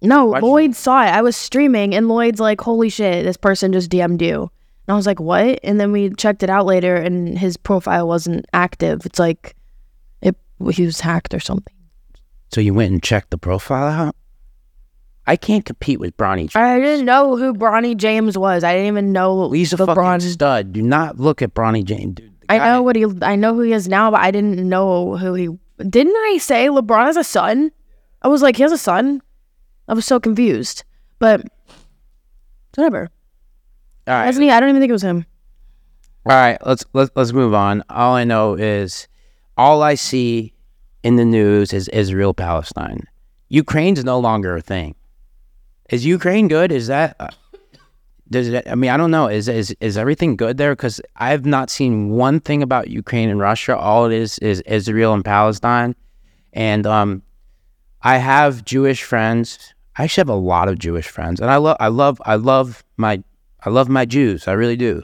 No, 0.03 0.27
Why'd 0.27 0.43
you- 0.43 0.49
Lloyd 0.49 0.75
saw 0.77 1.03
it. 1.05 1.09
I 1.11 1.23
was 1.23 1.37
streaming 1.37 1.95
and 1.95 2.09
Lloyd's 2.09 2.41
like, 2.41 2.61
Holy 2.61 2.89
shit, 2.89 3.25
this 3.25 3.37
person 3.37 3.73
just 3.73 3.91
DM'd 3.91 4.23
you. 4.23 4.43
And 4.43 4.93
I 4.93 4.95
was 4.95 5.07
like, 5.07 5.21
What? 5.21 5.59
And 5.65 5.81
then 5.81 5.93
we 5.93 6.11
checked 6.11 6.43
it 6.43 6.51
out 6.51 6.67
later 6.67 6.95
and 6.97 7.39
his 7.39 7.57
profile 7.57 8.07
wasn't 8.07 8.47
active. 8.53 9.05
It's 9.07 9.19
like 9.19 9.57
it 10.23 10.37
he 10.73 10.85
was 10.87 11.01
hacked 11.01 11.35
or 11.35 11.41
something. 11.41 11.75
So 12.53 12.61
you 12.61 12.75
went 12.75 12.93
and 12.93 13.03
checked 13.03 13.31
the 13.31 13.39
profile 13.39 13.87
out. 13.89 14.17
I 15.27 15.35
can't 15.37 15.65
compete 15.65 15.99
with 15.99 16.17
Bronny. 16.17 16.43
James. 16.43 16.55
I 16.57 16.79
didn't 16.79 17.05
know 17.05 17.37
who 17.37 17.53
Bronny 17.53 17.97
James 17.97 18.39
was. 18.39 18.63
I 18.63 18.73
didn't 18.75 18.87
even 18.87 19.13
know 19.13 19.51
He's 19.51 19.73
a 19.73 19.77
fucking 19.77 19.95
Bron- 19.95 20.21
stud. 20.21 20.73
Do 20.73 20.81
not 20.83 21.19
look 21.19 21.43
at 21.43 21.53
Bronny 21.53 21.85
James, 21.85 22.15
dude. 22.15 22.33
I 22.49 22.59
know 22.59 22.83
what 22.83 22.95
he. 22.95 23.05
I 23.23 23.35
know 23.35 23.55
who 23.55 23.63
he 23.63 23.73
is 23.73 23.89
now, 23.89 24.13
but 24.13 24.21
I 24.21 24.31
didn't 24.31 24.69
know 24.69 25.17
who 25.17 25.35
he. 25.35 25.49
Didn't 25.79 26.15
I 26.15 26.39
say 26.39 26.69
LeBron 26.69 27.07
has 27.07 27.17
a 27.17 27.25
son? 27.25 27.73
I 28.23 28.29
was 28.29 28.41
like, 28.41 28.55
he 28.57 28.63
has 28.63 28.71
a 28.71 28.79
son. 28.79 29.21
I 29.88 29.94
was 29.94 30.06
so 30.06 30.19
confused, 30.19 30.85
but 31.19 31.43
whatever. 32.75 33.11
All 34.06 34.15
right. 34.15 34.27
Hasn't 34.27 34.43
he? 34.43 34.50
I 34.50 34.61
don't 34.61 34.69
even 34.69 34.81
think 34.81 34.91
it 34.91 34.93
was 34.93 35.03
him. 35.03 35.27
All 36.29 36.35
right, 36.35 36.59
let's 36.67 36.85
let's 36.93 37.11
let's 37.15 37.33
move 37.33 37.55
on. 37.55 37.85
All 37.88 38.15
I 38.15 38.25
know 38.25 38.55
is 38.55 39.06
all 39.56 39.83
I 39.83 39.94
see 39.94 40.53
in 41.05 41.15
the 41.15 41.25
news 41.25 41.73
is 41.73 41.87
Israel 41.88 42.35
Palestine. 42.35 43.05
Ukraine's 43.49 44.03
no 44.05 44.19
longer 44.19 44.56
a 44.56 44.61
thing. 44.61 44.97
Is 45.88 46.05
Ukraine 46.05 46.49
good? 46.49 46.73
Is 46.73 46.88
that 46.88 47.15
uh, 47.21 47.29
does 48.29 48.49
it, 48.49 48.67
I 48.69 48.75
mean 48.75 48.91
I 48.91 48.97
don't 48.97 49.12
know. 49.12 49.29
Is 49.29 49.47
is 49.49 49.77
is 49.79 49.97
everything 49.97 50.35
good 50.35 50.56
there? 50.56 50.75
Because 50.75 51.00
I've 51.15 51.47
not 51.47 51.71
seen 51.71 52.11
one 52.11 52.41
thing 52.41 52.61
about 52.61 52.88
Ukraine 52.88 53.29
and 53.29 53.38
Russia. 53.38 53.77
All 53.77 54.06
it 54.06 54.12
is 54.12 54.38
is 54.41 54.61
Israel 54.62 55.15
and 55.15 55.25
Palestine, 55.25 55.94
and 56.53 56.88
um, 56.88 57.23
I 58.03 58.17
have 58.17 58.65
Jewish 58.65 59.05
friends. 59.05 59.75
I 59.99 60.05
actually 60.05 60.21
have 60.23 60.29
a 60.29 60.35
lot 60.35 60.69
of 60.69 60.79
Jewish 60.79 61.09
friends, 61.09 61.41
and 61.41 61.51
I 61.51 61.57
love 61.57 61.77
I 61.81 61.89
love 61.89 62.21
I 62.25 62.37
love 62.37 62.85
my 62.97 63.23
I 63.65 63.71
love 63.71 63.89
my 63.89 64.05
Jews. 64.05 64.47
I 64.47 64.53
really 64.53 64.77
do. 64.77 65.03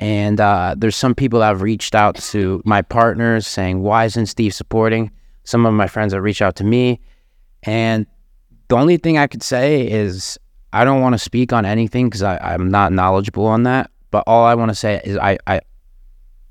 And 0.00 0.40
uh, 0.40 0.74
there's 0.78 0.96
some 0.96 1.14
people 1.14 1.40
that 1.40 1.48
have 1.48 1.62
reached 1.62 1.94
out 1.94 2.14
to 2.16 2.62
my 2.64 2.82
partners 2.82 3.46
saying, 3.46 3.82
why 3.82 4.04
isn't 4.04 4.26
Steve 4.26 4.54
supporting? 4.54 5.10
Some 5.42 5.66
of 5.66 5.74
my 5.74 5.88
friends 5.88 6.12
have 6.12 6.22
reached 6.22 6.42
out 6.42 6.54
to 6.56 6.64
me. 6.64 7.00
And 7.64 8.06
the 8.68 8.76
only 8.76 8.96
thing 8.96 9.18
I 9.18 9.26
could 9.26 9.42
say 9.42 9.90
is 9.90 10.38
I 10.72 10.84
don't 10.84 11.00
want 11.00 11.14
to 11.14 11.18
speak 11.18 11.52
on 11.52 11.66
anything 11.66 12.08
because 12.08 12.22
I'm 12.22 12.70
not 12.70 12.92
knowledgeable 12.92 13.46
on 13.46 13.64
that. 13.64 13.90
But 14.10 14.24
all 14.26 14.44
I 14.44 14.54
want 14.54 14.70
to 14.70 14.74
say 14.74 15.00
is 15.04 15.16
I, 15.16 15.38
I, 15.46 15.60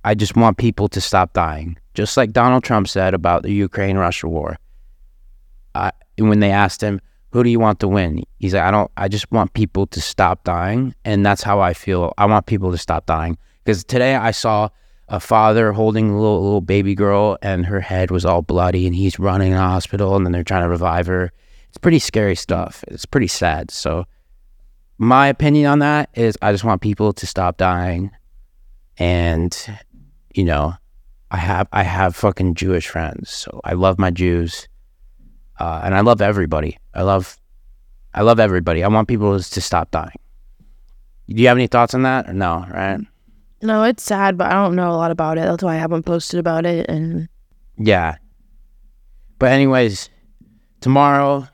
I 0.04 0.14
just 0.14 0.36
want 0.36 0.58
people 0.58 0.90
to 0.90 1.00
stop 1.00 1.34
dying. 1.34 1.78
Just 1.94 2.18
like 2.18 2.34
Donald 2.34 2.64
Trump 2.64 2.88
said 2.88 3.14
about 3.14 3.44
the 3.44 3.52
Ukraine 3.52 3.98
Russia 3.98 4.28
war. 4.28 4.58
I, 5.74 5.92
when 6.18 6.42
they 6.42 6.52
asked 6.52 6.82
him, 6.82 7.00
who 7.32 7.44
do 7.44 7.50
you 7.50 7.60
want 7.60 7.80
to 7.82 7.88
win? 7.88 8.24
He's 8.40 8.54
like, 8.54 8.64
I 8.64 8.72
don't, 8.72 8.90
I 8.98 9.08
just 9.08 9.32
want 9.32 9.54
people 9.54 9.88
to 9.88 10.02
stop 10.02 10.44
dying. 10.44 10.96
And 11.04 11.26
that's 11.26 11.44
how 11.44 11.60
I 11.60 11.74
feel. 11.74 12.14
I 12.18 12.26
want 12.26 12.46
people 12.46 12.72
to 12.72 12.78
stop 12.78 13.06
dying. 13.06 13.38
Because 13.64 13.84
today 13.84 14.16
I 14.16 14.32
saw 14.32 14.70
a 15.10 15.20
father 15.20 15.72
holding 15.74 16.10
a 16.10 16.16
little, 16.16 16.42
little 16.42 16.62
baby 16.62 16.96
girl 16.96 17.38
and 17.42 17.66
her 17.66 17.80
head 17.80 18.12
was 18.12 18.26
all 18.26 18.42
bloody 18.42 18.86
and 18.88 18.96
he's 18.96 19.20
running 19.20 19.52
in 19.52 19.58
the 19.58 19.64
hospital 19.64 20.16
and 20.16 20.26
then 20.26 20.32
they're 20.32 20.44
trying 20.44 20.64
to 20.64 20.70
revive 20.70 21.08
her. 21.08 21.32
It's 21.70 21.78
pretty 21.78 22.00
scary 22.00 22.36
stuff. 22.36 22.84
It's 22.88 23.06
pretty 23.06 23.28
sad. 23.28 23.72
So, 23.72 24.06
my 25.00 25.28
opinion 25.28 25.68
on 25.68 25.80
that 25.80 26.10
is 26.16 26.38
I 26.42 26.52
just 26.52 26.64
want 26.64 26.82
people 26.82 27.14
to 27.14 27.28
stop 27.28 27.58
dying. 27.58 28.10
And, 28.98 29.56
you 30.34 30.44
know, 30.44 30.74
I 31.30 31.38
have, 31.38 31.68
I 31.72 31.84
have 31.84 32.16
fucking 32.16 32.56
Jewish 32.56 32.88
friends. 32.88 33.30
So, 33.30 33.62
I 33.64 33.74
love 33.74 34.00
my 34.00 34.10
Jews 34.12 34.68
uh, 35.60 35.82
and 35.84 35.96
I 35.96 36.02
love 36.02 36.22
everybody. 36.22 36.78
I 36.94 37.04
love, 37.04 37.38
I 38.14 38.22
love 38.22 38.40
everybody. 38.40 38.84
I 38.84 38.88
want 38.88 39.08
people 39.08 39.40
to 39.40 39.62
stop 39.62 39.92
dying. 39.92 40.20
Do 41.28 41.42
you 41.42 41.48
have 41.48 41.58
any 41.58 41.68
thoughts 41.68 41.94
on 41.94 42.04
that 42.04 42.30
or 42.30 42.34
no? 42.34 42.66
Right? 42.72 43.00
No, 43.62 43.84
it's 43.84 44.04
sad, 44.04 44.38
but 44.38 44.48
I 44.48 44.54
don't 44.54 44.76
know 44.76 44.92
a 44.92 44.94
lot 44.94 45.12
about 45.12 45.38
it. 45.38 45.42
That's 45.42 45.64
why 45.64 45.74
I 45.74 45.78
haven't 45.78 46.04
posted 46.04 46.40
about 46.40 46.66
it. 46.66 46.88
And 46.90 47.28
Yeah. 47.78 48.18
But 49.40 49.52
anyways, 49.52 50.10
tomorrow 50.80 51.48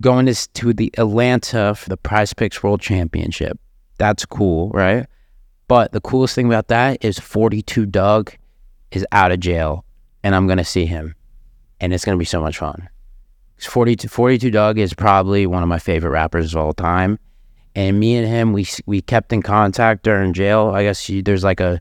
going 0.00 0.26
to, 0.26 0.52
to 0.52 0.72
the 0.72 0.92
Atlanta 0.98 1.74
for 1.74 1.88
the 1.88 1.96
PrizePicks 1.96 2.62
World 2.62 2.80
Championship. 2.80 3.58
That's 3.98 4.24
cool, 4.24 4.70
right? 4.70 5.06
But 5.66 5.92
the 5.92 6.00
coolest 6.00 6.34
thing 6.34 6.46
about 6.46 6.68
that 6.68 7.04
is 7.04 7.18
42 7.18 7.86
Dugg 7.86 8.36
is 8.90 9.06
out 9.12 9.32
of 9.32 9.40
jail 9.40 9.84
and 10.22 10.34
I'm 10.34 10.46
going 10.46 10.58
to 10.58 10.64
see 10.64 10.86
him 10.86 11.14
and 11.80 11.92
it's 11.92 12.04
going 12.04 12.16
to 12.16 12.18
be 12.18 12.24
so 12.24 12.40
much 12.40 12.58
fun. 12.58 12.88
42, 13.60 14.08
42 14.08 14.50
Dugg 14.50 14.78
is 14.78 14.94
probably 14.94 15.46
one 15.46 15.62
of 15.62 15.68
my 15.68 15.78
favorite 15.78 16.10
rappers 16.10 16.54
of 16.54 16.60
all 16.60 16.72
time. 16.72 17.18
And 17.74 17.98
me 17.98 18.16
and 18.16 18.26
him, 18.26 18.52
we 18.52 18.66
we 18.86 19.00
kept 19.00 19.32
in 19.32 19.42
contact 19.42 20.02
during 20.04 20.32
jail. 20.32 20.72
I 20.74 20.84
guess 20.84 21.08
you, 21.08 21.22
there's 21.22 21.44
like 21.44 21.60
a 21.60 21.80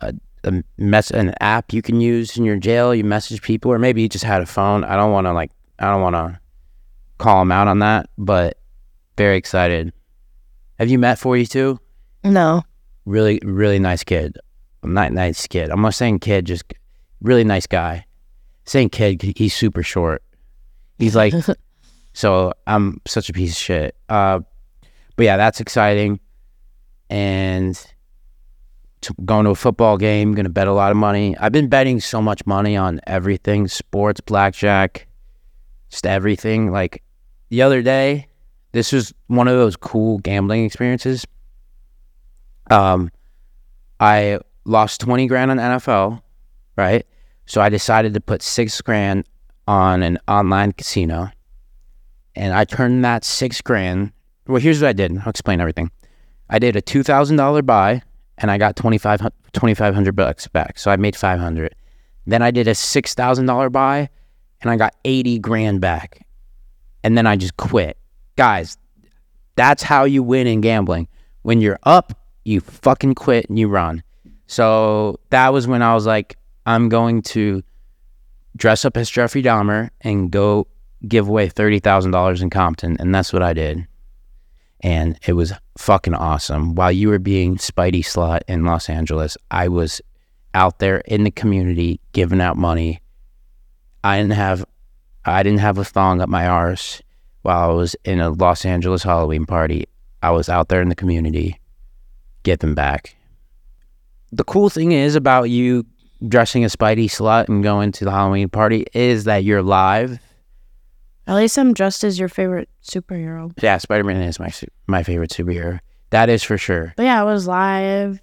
a, 0.00 0.14
a 0.44 0.62
mess 0.78 1.10
an 1.10 1.34
app 1.40 1.72
you 1.72 1.82
can 1.82 2.00
use 2.00 2.36
in 2.36 2.44
your 2.44 2.56
jail. 2.56 2.94
You 2.94 3.04
message 3.04 3.42
people, 3.42 3.72
or 3.72 3.78
maybe 3.78 4.02
you 4.02 4.08
just 4.08 4.24
had 4.24 4.42
a 4.42 4.46
phone. 4.46 4.82
I 4.84 4.96
don't 4.96 5.12
want 5.12 5.26
to 5.26 5.32
like 5.32 5.50
I 5.78 5.90
don't 5.90 6.02
want 6.02 6.16
to 6.16 6.40
call 7.18 7.42
him 7.42 7.52
out 7.52 7.68
on 7.68 7.80
that, 7.80 8.08
but 8.18 8.58
very 9.16 9.36
excited. 9.36 9.92
Have 10.78 10.90
you 10.90 10.98
met 10.98 11.18
42? 11.18 11.78
no, 12.24 12.62
Really, 13.06 13.38
really 13.44 13.78
nice 13.78 14.02
kid. 14.02 14.38
Not 14.82 15.12
nice 15.12 15.46
kid. 15.46 15.70
I'm 15.70 15.82
not 15.82 15.94
saying 15.94 16.20
kid, 16.20 16.46
just 16.46 16.64
really 17.20 17.44
nice 17.44 17.66
guy. 17.66 18.06
Saying 18.64 18.90
kid, 18.90 19.22
he's 19.22 19.54
super 19.54 19.82
short. 19.82 20.22
He's 20.98 21.14
like, 21.14 21.34
so 22.12 22.52
I'm 22.66 23.00
such 23.06 23.28
a 23.28 23.32
piece 23.32 23.52
of 23.52 23.56
shit. 23.56 23.96
Uh, 24.08 24.40
but 25.16 25.24
yeah, 25.24 25.36
that's 25.36 25.60
exciting. 25.60 26.20
And 27.10 27.76
to 29.02 29.14
going 29.24 29.44
to 29.44 29.50
a 29.50 29.54
football 29.54 29.98
game, 29.98 30.32
going 30.32 30.44
to 30.44 30.50
bet 30.50 30.66
a 30.66 30.72
lot 30.72 30.90
of 30.90 30.96
money. 30.96 31.36
I've 31.38 31.52
been 31.52 31.68
betting 31.68 32.00
so 32.00 32.20
much 32.20 32.44
money 32.46 32.76
on 32.76 33.00
everything 33.06 33.68
sports, 33.68 34.20
blackjack, 34.20 35.06
just 35.90 36.06
everything. 36.06 36.72
Like 36.72 37.02
the 37.50 37.62
other 37.62 37.82
day, 37.82 38.28
this 38.72 38.92
was 38.92 39.12
one 39.28 39.46
of 39.46 39.56
those 39.56 39.76
cool 39.76 40.18
gambling 40.18 40.64
experiences. 40.64 41.26
Um, 42.70 43.10
I 44.00 44.40
lost 44.64 45.00
20 45.02 45.26
grand 45.26 45.50
on 45.50 45.58
NFL, 45.58 46.22
right? 46.76 47.06
So 47.46 47.60
I 47.60 47.68
decided 47.68 48.14
to 48.14 48.20
put 48.20 48.42
six 48.42 48.80
grand 48.80 49.24
on 49.66 50.02
an 50.02 50.18
online 50.28 50.72
casino. 50.72 51.30
And 52.34 52.52
I 52.52 52.64
turned 52.64 53.04
that 53.04 53.24
six 53.24 53.60
grand. 53.60 54.12
Well, 54.46 54.60
here's 54.60 54.82
what 54.82 54.88
I 54.88 54.92
did. 54.92 55.18
I'll 55.18 55.28
explain 55.28 55.60
everything. 55.60 55.90
I 56.50 56.58
did 56.58 56.76
a 56.76 56.80
two 56.80 57.02
thousand 57.02 57.36
dollar 57.36 57.62
buy 57.62 58.02
and 58.38 58.50
I 58.50 58.58
got 58.58 58.76
2500 58.76 60.16
bucks 60.16 60.48
back. 60.48 60.78
So 60.78 60.90
I 60.90 60.96
made 60.96 61.16
500. 61.16 61.74
Then 62.26 62.42
I 62.42 62.50
did 62.50 62.66
a 62.68 62.72
$6,000 62.72 63.72
buy 63.72 64.08
and 64.60 64.70
I 64.70 64.76
got 64.76 64.94
80 65.04 65.38
grand 65.38 65.80
back. 65.80 66.26
And 67.02 67.16
then 67.16 67.26
I 67.26 67.36
just 67.36 67.56
quit. 67.56 67.98
Guys, 68.36 68.76
that's 69.56 69.82
how 69.82 70.04
you 70.04 70.22
win 70.22 70.46
in 70.46 70.60
gambling. 70.60 71.06
When 71.42 71.60
you're 71.60 71.78
up, 71.84 72.12
you 72.44 72.60
fucking 72.60 73.14
quit 73.14 73.48
and 73.48 73.58
you 73.58 73.68
run. 73.68 74.02
So 74.46 75.20
that 75.30 75.52
was 75.52 75.68
when 75.68 75.82
I 75.82 75.94
was 75.94 76.06
like, 76.06 76.36
I'm 76.66 76.88
going 76.88 77.22
to 77.22 77.62
dress 78.56 78.84
up 78.84 78.96
as 78.96 79.10
Jeffrey 79.10 79.42
Dahmer 79.42 79.90
and 80.00 80.30
go 80.30 80.66
give 81.06 81.28
away 81.28 81.48
$30,000 81.48 82.42
in 82.42 82.50
Compton. 82.50 82.96
And 82.98 83.14
that's 83.14 83.32
what 83.32 83.42
I 83.42 83.52
did. 83.52 83.86
And 84.80 85.18
it 85.26 85.32
was 85.32 85.52
fucking 85.78 86.14
awesome. 86.14 86.74
While 86.74 86.92
you 86.92 87.08
were 87.08 87.18
being 87.18 87.56
Spidey 87.56 88.04
Slut 88.04 88.40
in 88.48 88.64
Los 88.64 88.88
Angeles, 88.88 89.36
I 89.50 89.68
was 89.68 90.00
out 90.52 90.78
there 90.78 90.98
in 90.98 91.24
the 91.24 91.30
community 91.30 92.00
giving 92.12 92.40
out 92.40 92.56
money. 92.56 93.00
I 94.02 94.18
didn't 94.18 94.32
have 94.32 94.64
I 95.24 95.42
didn't 95.42 95.60
have 95.60 95.78
a 95.78 95.84
thong 95.84 96.20
up 96.20 96.28
my 96.28 96.46
arse 96.46 97.00
while 97.42 97.70
I 97.70 97.72
was 97.72 97.96
in 98.04 98.20
a 98.20 98.28
Los 98.28 98.66
Angeles 98.66 99.02
Halloween 99.02 99.46
party. 99.46 99.86
I 100.22 100.30
was 100.30 100.50
out 100.50 100.68
there 100.68 100.82
in 100.82 100.90
the 100.90 100.94
community 100.94 101.58
Get 102.44 102.60
them 102.60 102.74
back. 102.74 103.16
The 104.30 104.44
cool 104.44 104.68
thing 104.68 104.92
is 104.92 105.16
about 105.16 105.44
you 105.44 105.84
dressing 106.28 106.64
a 106.64 106.68
Spidey 106.68 107.06
slut 107.06 107.48
and 107.48 107.62
going 107.62 107.92
to 107.92 108.04
the 108.04 108.10
Halloween 108.10 108.48
party 108.48 108.86
is 108.92 109.24
that 109.24 109.44
you're 109.44 109.62
live. 109.62 110.18
At 111.26 111.36
least 111.36 111.58
I'm 111.58 111.72
dressed 111.72 112.04
as 112.04 112.18
your 112.18 112.28
favorite 112.28 112.68
superhero. 112.82 113.52
Yeah, 113.62 113.78
Spider 113.78 114.04
Man 114.04 114.20
is 114.22 114.38
my 114.38 114.52
my 114.86 115.02
favorite 115.02 115.30
superhero. 115.30 115.80
That 116.10 116.28
is 116.28 116.42
for 116.42 116.58
sure. 116.58 116.92
But 116.96 117.04
yeah, 117.04 117.20
I 117.20 117.24
was 117.24 117.46
live. 117.46 118.20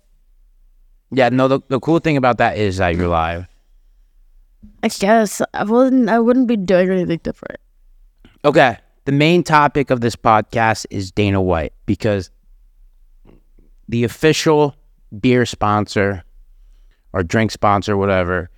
Yeah, 1.12 1.29
no. 1.29 1.48
The, 1.48 1.60
the 1.67 1.79
cool 1.79 2.00
thing 2.00 2.15
about 2.15 2.38
that 2.38 2.58
is 2.58 2.77
that 2.77 2.96
you're 2.96 3.08
live. 3.08 3.48
I 4.84 4.88
guess 4.88 5.41
I 5.53 5.63
wouldn't. 5.63 6.10
I 6.10 6.20
wouldn't 6.20 6.48
be 6.48 6.58
doing 6.58 6.89
anything 6.89 7.20
different. 7.24 7.60
Okay. 8.46 8.77
The 9.05 9.12
main 9.12 9.43
topic 9.43 9.89
of 9.89 10.01
this 10.01 10.15
podcast 10.15 10.86
is 10.91 11.12
Dana 11.12 11.41
White 11.41 11.74
because 11.88 12.29
the 13.89 14.03
official 14.03 14.75
beer 15.20 15.46
sponsor 15.46 16.24
or 17.13 17.24
drink 17.24 17.51
sponsor, 17.51 17.98
whatever, 17.98 18.50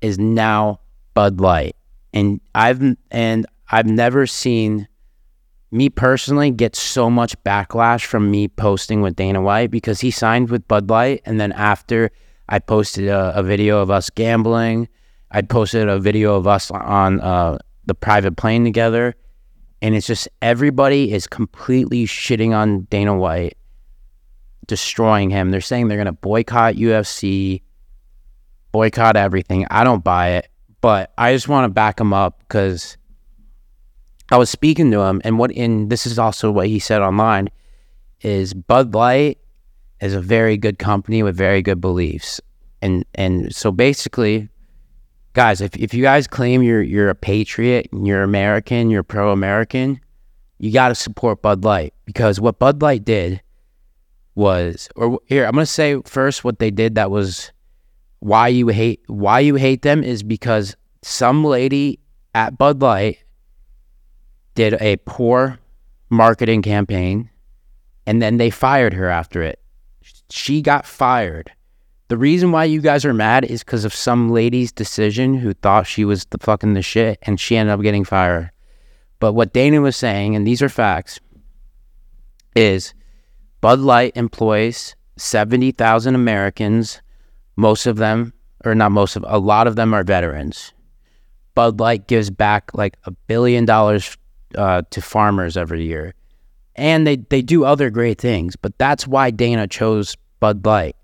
is 0.00 0.18
now 0.18 0.80
Bud 1.14 1.40
Light, 1.40 1.76
and 2.12 2.40
I've 2.54 2.82
and 3.10 3.46
I've 3.70 3.86
never 3.86 4.26
seen 4.26 4.88
me 5.70 5.90
personally 5.90 6.50
get 6.50 6.74
so 6.74 7.10
much 7.10 7.36
backlash 7.44 8.04
from 8.04 8.30
me 8.30 8.48
posting 8.48 9.02
with 9.02 9.16
Dana 9.16 9.42
White 9.42 9.70
because 9.70 10.00
he 10.00 10.10
signed 10.10 10.50
with 10.50 10.66
Bud 10.66 10.88
Light. 10.88 11.20
And 11.24 11.38
then 11.40 11.52
after 11.52 12.10
I 12.48 12.58
posted 12.58 13.08
a, 13.08 13.38
a 13.38 13.42
video 13.42 13.80
of 13.80 13.90
us 13.90 14.08
gambling, 14.10 14.88
I 15.30 15.42
posted 15.42 15.88
a 15.88 15.98
video 15.98 16.36
of 16.36 16.46
us 16.46 16.70
on 16.70 17.20
uh, 17.20 17.58
the 17.84 17.94
private 17.94 18.36
plane 18.36 18.64
together. 18.64 19.14
And 19.82 19.94
it's 19.94 20.06
just 20.06 20.28
everybody 20.42 21.12
is 21.12 21.26
completely 21.26 22.06
shitting 22.06 22.56
on 22.56 22.82
Dana 22.90 23.16
White, 23.16 23.56
destroying 24.66 25.30
him. 25.30 25.50
They're 25.50 25.60
saying 25.60 25.88
they're 25.88 25.98
going 25.98 26.06
to 26.06 26.12
boycott 26.12 26.74
UFC, 26.74 27.62
boycott 28.72 29.16
everything. 29.16 29.66
I 29.70 29.84
don't 29.84 30.04
buy 30.04 30.30
it, 30.30 30.48
but 30.80 31.12
I 31.18 31.32
just 31.32 31.48
want 31.48 31.64
to 31.64 31.68
back 31.68 32.00
him 32.00 32.12
up 32.12 32.40
because 32.40 32.96
I 34.30 34.36
was 34.36 34.50
speaking 34.50 34.90
to 34.90 35.00
him, 35.00 35.20
and 35.24 35.38
what 35.38 35.50
in 35.50 35.88
this 35.88 36.06
is 36.06 36.18
also 36.18 36.50
what 36.50 36.66
he 36.66 36.78
said 36.78 37.00
online 37.00 37.48
is 38.20 38.52
Bud 38.52 38.94
Light 38.94 39.38
is 40.00 40.14
a 40.14 40.20
very 40.20 40.56
good 40.56 40.78
company 40.78 41.22
with 41.22 41.36
very 41.36 41.62
good 41.62 41.80
beliefs, 41.80 42.40
and 42.82 43.04
and 43.14 43.54
so 43.54 43.72
basically, 43.72 44.48
guys, 45.32 45.60
if 45.60 45.76
if 45.76 45.94
you 45.94 46.02
guys 46.02 46.26
claim 46.26 46.62
you're 46.62 46.82
you're 46.82 47.08
a 47.08 47.14
patriot, 47.14 47.88
and 47.92 48.06
you're 48.06 48.22
American, 48.22 48.90
you're 48.90 49.02
pro 49.02 49.32
American, 49.32 49.98
you 50.58 50.72
got 50.72 50.88
to 50.88 50.94
support 50.94 51.40
Bud 51.40 51.64
Light 51.64 51.94
because 52.04 52.38
what 52.40 52.58
Bud 52.58 52.82
Light 52.82 53.04
did 53.04 53.40
was, 54.34 54.88
or 54.94 55.20
here 55.26 55.46
I'm 55.46 55.52
gonna 55.52 55.66
say 55.66 56.00
first 56.04 56.44
what 56.44 56.58
they 56.58 56.70
did 56.70 56.96
that 56.96 57.10
was 57.10 57.50
why 58.20 58.48
you 58.48 58.68
hate 58.68 59.00
why 59.06 59.40
you 59.40 59.54
hate 59.54 59.82
them 59.82 60.02
is 60.02 60.22
because 60.22 60.76
some 61.02 61.44
lady 61.44 62.00
at 62.34 62.58
Bud 62.58 62.80
Light 62.80 63.18
did 64.54 64.74
a 64.80 64.96
poor 65.06 65.58
marketing 66.10 66.62
campaign 66.62 67.30
and 68.06 68.20
then 68.22 68.38
they 68.38 68.50
fired 68.50 68.94
her 68.94 69.08
after 69.08 69.42
it. 69.42 69.60
She 70.30 70.62
got 70.62 70.86
fired. 70.86 71.52
The 72.08 72.16
reason 72.16 72.52
why 72.52 72.64
you 72.64 72.80
guys 72.80 73.04
are 73.04 73.12
mad 73.12 73.44
is 73.44 73.62
because 73.62 73.84
of 73.84 73.94
some 73.94 74.30
lady's 74.30 74.72
decision 74.72 75.34
who 75.34 75.52
thought 75.52 75.86
she 75.86 76.06
was 76.06 76.24
the 76.26 76.38
fucking 76.38 76.72
the 76.72 76.82
shit 76.82 77.18
and 77.22 77.38
she 77.38 77.56
ended 77.56 77.74
up 77.74 77.82
getting 77.82 78.04
fired. 78.04 78.50
But 79.20 79.34
what 79.34 79.52
Dana 79.52 79.80
was 79.80 79.96
saying, 79.96 80.34
and 80.34 80.46
these 80.46 80.62
are 80.62 80.68
facts, 80.68 81.20
is 82.56 82.94
Bud 83.60 83.80
Light 83.80 84.12
employs 84.16 84.94
70,000 85.16 86.14
Americans. 86.14 87.02
Most 87.58 87.86
of 87.86 87.96
them, 87.96 88.32
or 88.64 88.76
not 88.76 88.92
most 88.92 89.16
of, 89.16 89.24
a 89.26 89.40
lot 89.40 89.66
of 89.66 89.74
them 89.74 89.92
are 89.92 90.04
veterans. 90.04 90.72
Bud 91.56 91.80
Light 91.80 92.06
gives 92.06 92.30
back 92.30 92.70
like 92.72 92.96
a 93.02 93.10
billion 93.10 93.64
dollars 93.64 94.16
uh, 94.56 94.82
to 94.90 95.02
farmers 95.02 95.56
every 95.56 95.84
year, 95.84 96.14
and 96.76 97.04
they 97.04 97.16
they 97.16 97.42
do 97.42 97.64
other 97.64 97.90
great 97.90 98.20
things. 98.20 98.54
But 98.54 98.78
that's 98.78 99.08
why 99.08 99.32
Dana 99.32 99.66
chose 99.66 100.16
Bud 100.38 100.64
Light. 100.64 100.94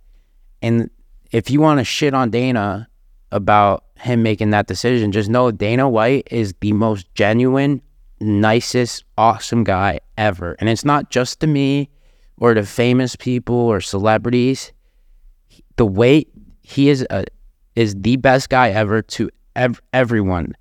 And 0.63 0.91
if 1.33 1.51
you 1.51 1.61
want 1.61 1.81
to 1.81 1.85
shit 1.85 2.15
on 2.15 2.31
Dana 2.31 2.89
about 3.33 3.83
him 3.97 4.23
making 4.23 4.51
that 4.51 4.69
decision, 4.69 5.11
just 5.11 5.29
know 5.29 5.51
Dana 5.51 5.89
White 5.89 6.29
is 6.31 6.55
the 6.61 6.73
most 6.73 7.13
genuine, 7.17 7.83
nicest, 8.21 9.03
awesome 9.19 9.65
guy 9.65 9.99
ever. 10.17 10.55
And 10.61 10.69
it's 10.69 10.85
not 10.85 11.11
just 11.11 11.41
to 11.41 11.49
me 11.49 11.91
or 12.39 12.55
to 12.55 12.65
famous 12.65 13.17
people 13.17 13.57
or 13.57 13.81
celebrities. 13.81 14.73
The 15.77 15.87
way 15.87 16.27
he 16.65 16.89
is 16.89 17.07
a, 17.11 17.25
is 17.77 17.95
the 17.95 18.17
best 18.17 18.49
guy 18.49 18.71
ever 18.71 19.03
to 19.03 19.31
ev- 19.55 19.83
everyone 19.93 20.55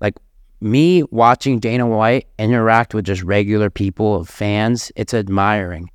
Like 0.00 0.14
me 0.60 1.04
watching 1.04 1.60
Dana 1.60 1.86
White 1.86 2.26
interact 2.38 2.94
with 2.94 3.04
just 3.04 3.22
regular 3.22 3.68
people, 3.68 4.24
fans, 4.24 4.90
it's 4.96 5.14
admiring. 5.14 5.90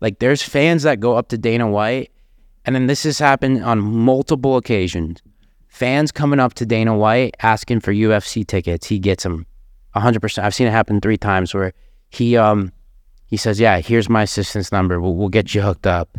Like 0.00 0.20
there's 0.20 0.42
fans 0.42 0.84
that 0.84 1.00
go 1.00 1.16
up 1.16 1.28
to 1.28 1.38
Dana 1.38 1.68
White, 1.68 2.10
and 2.64 2.74
then 2.74 2.86
this 2.86 3.02
has 3.02 3.18
happened 3.18 3.64
on 3.64 3.80
multiple 3.80 4.56
occasions. 4.56 5.20
Fans 5.68 6.12
coming 6.12 6.40
up 6.40 6.54
to 6.54 6.64
Dana 6.66 6.96
White 6.96 7.34
asking 7.42 7.80
for 7.80 7.92
UFC 7.92 8.46
tickets, 8.46 8.86
he 8.86 8.98
gets 8.98 9.24
them 9.24 9.46
100%. 9.96 10.42
I've 10.42 10.54
seen 10.54 10.68
it 10.68 10.72
happen 10.72 11.00
three 11.00 11.18
times 11.18 11.52
where 11.52 11.72
he 12.10 12.36
um 12.36 12.72
he 13.26 13.36
says, 13.36 13.60
"Yeah, 13.60 13.78
here's 13.80 14.08
my 14.08 14.22
assistant's 14.22 14.72
number. 14.72 15.00
We'll, 15.00 15.14
we'll 15.14 15.28
get 15.28 15.54
you 15.54 15.62
hooked 15.62 15.86
up." 15.86 16.18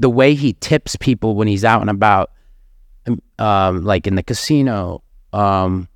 the 0.00 0.10
way 0.10 0.34
he 0.34 0.54
tips 0.54 0.96
people 0.96 1.34
when 1.34 1.48
he's 1.48 1.64
out 1.64 1.80
and 1.80 1.90
about, 1.90 2.30
um, 3.06 3.20
um, 3.38 3.84
like 3.84 4.06
in 4.06 4.14
the 4.14 4.22
casino, 4.22 5.02
um, 5.32 5.88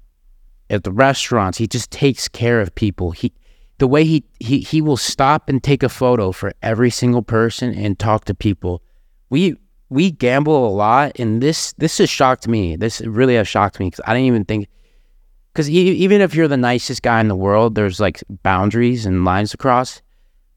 at 0.71 0.85
the 0.85 0.93
restaurants, 0.93 1.59
he 1.59 1.67
just 1.67 1.91
takes 1.91 2.29
care 2.29 2.61
of 2.61 2.75
people. 2.75 3.11
He, 3.11 3.33
the 3.79 3.87
way 3.87 4.05
he, 4.05 4.25
he 4.41 4.61
he 4.61 4.81
will 4.81 4.97
stop 4.97 5.49
and 5.49 5.63
take 5.63 5.83
a 5.83 5.89
photo 5.89 6.33
for 6.33 6.53
every 6.63 6.91
single 6.91 7.23
person 7.23 7.75
and 7.75 7.99
talk 7.99 8.25
to 8.27 8.35
people. 8.35 8.83
We 9.31 9.57
we 9.89 10.11
gamble 10.11 10.67
a 10.67 10.75
lot, 10.75 11.19
and 11.19 11.43
this 11.43 11.73
this 11.75 11.99
has 11.99 12.11
shocked 12.11 12.49
me. 12.49 12.77
This 12.77 13.01
really 13.01 13.37
has 13.37 13.49
shocked 13.49 13.81
me 13.81 13.87
because 13.87 14.01
I 14.07 14.15
didn't 14.15 14.27
even 14.27 14.45
think. 14.45 14.69
Because 15.53 15.71
even 15.71 16.21
if 16.21 16.35
you're 16.37 16.47
the 16.47 16.57
nicest 16.57 17.03
guy 17.03 17.21
in 17.21 17.27
the 17.27 17.35
world, 17.35 17.75
there's 17.75 17.99
like 17.99 18.23
boundaries 18.45 19.07
and 19.07 19.25
lines 19.25 19.51
to 19.53 19.57
cross. 19.57 20.03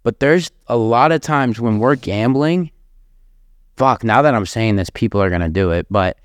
But 0.04 0.20
there's 0.20 0.52
a 0.68 0.78
lot 0.78 1.12
of 1.12 1.22
times 1.22 1.60
when 1.60 1.80
we're 1.80 1.96
gambling 1.96 2.72
fuck, 3.78 4.04
now 4.04 4.22
that 4.22 4.34
I'm 4.34 4.46
saying 4.46 4.76
this, 4.76 4.90
people 4.90 5.22
are 5.22 5.30
going 5.30 5.42
to 5.42 5.50
do 5.50 5.72
it. 5.72 5.88
But 5.90 6.18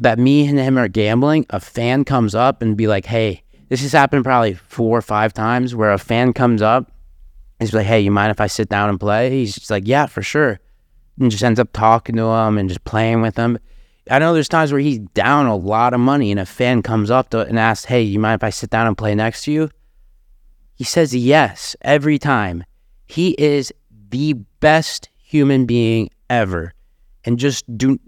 that 0.00 0.18
me 0.18 0.46
and 0.46 0.58
him 0.58 0.78
are 0.78 0.88
gambling, 0.88 1.46
a 1.50 1.60
fan 1.60 2.04
comes 2.04 2.34
up 2.34 2.62
and 2.62 2.76
be 2.76 2.86
like, 2.86 3.06
hey, 3.06 3.42
this 3.68 3.82
has 3.82 3.92
happened 3.92 4.24
probably 4.24 4.54
four 4.54 4.98
or 4.98 5.02
five 5.02 5.32
times 5.32 5.74
where 5.74 5.92
a 5.92 5.98
fan 5.98 6.32
comes 6.32 6.62
up 6.62 6.92
he's 7.60 7.74
like, 7.74 7.86
"Hey, 7.86 8.00
you 8.00 8.10
mind 8.10 8.30
if 8.30 8.40
I 8.40 8.46
sit 8.46 8.68
down 8.68 8.88
and 8.88 9.00
play?" 9.00 9.30
He's 9.30 9.54
just 9.54 9.70
like, 9.70 9.86
"Yeah, 9.86 10.06
for 10.06 10.22
sure," 10.22 10.60
and 11.18 11.30
just 11.30 11.44
ends 11.44 11.60
up 11.60 11.72
talking 11.72 12.16
to 12.16 12.22
him 12.22 12.58
and 12.58 12.68
just 12.68 12.84
playing 12.84 13.22
with 13.22 13.36
him. 13.36 13.58
I 14.10 14.18
know 14.18 14.32
there's 14.32 14.48
times 14.48 14.70
where 14.70 14.80
he's 14.80 14.98
down 14.98 15.46
a 15.46 15.56
lot 15.56 15.94
of 15.94 16.00
money, 16.00 16.30
and 16.30 16.40
a 16.40 16.46
fan 16.46 16.82
comes 16.82 17.10
up 17.10 17.30
to 17.30 17.40
and 17.40 17.58
asks, 17.58 17.86
"Hey, 17.86 18.02
you 18.02 18.18
mind 18.18 18.40
if 18.40 18.44
I 18.44 18.50
sit 18.50 18.70
down 18.70 18.86
and 18.86 18.98
play 18.98 19.14
next 19.14 19.44
to 19.44 19.52
you?" 19.52 19.70
He 20.74 20.84
says 20.84 21.14
yes 21.14 21.74
every 21.82 22.18
time. 22.18 22.64
He 23.06 23.30
is 23.38 23.72
the 24.10 24.34
best 24.60 25.08
human 25.16 25.64
being 25.64 26.10
ever, 26.28 26.72
and 27.26 27.38
just 27.38 27.64
do 27.76 27.98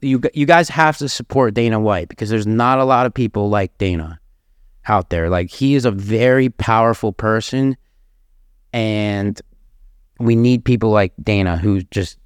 you 0.00 0.20
you 0.32 0.46
guys 0.46 0.68
have 0.68 0.96
to 0.98 1.08
support 1.08 1.54
Dana 1.54 1.78
White 1.78 2.08
because 2.08 2.30
there's 2.30 2.46
not 2.46 2.78
a 2.78 2.84
lot 2.84 3.04
of 3.04 3.12
people 3.12 3.50
like 3.50 3.76
Dana 3.76 4.18
out 4.88 5.10
there. 5.10 5.28
Like 5.28 5.50
he 5.50 5.74
is 5.74 5.84
a 5.84 5.90
very 5.90 6.48
powerful 6.48 7.12
person 7.12 7.76
and 8.72 9.40
we 10.18 10.36
need 10.36 10.64
people 10.64 10.90
like 10.90 11.12
Dana 11.22 11.56
who 11.58 11.82
just 11.82 12.18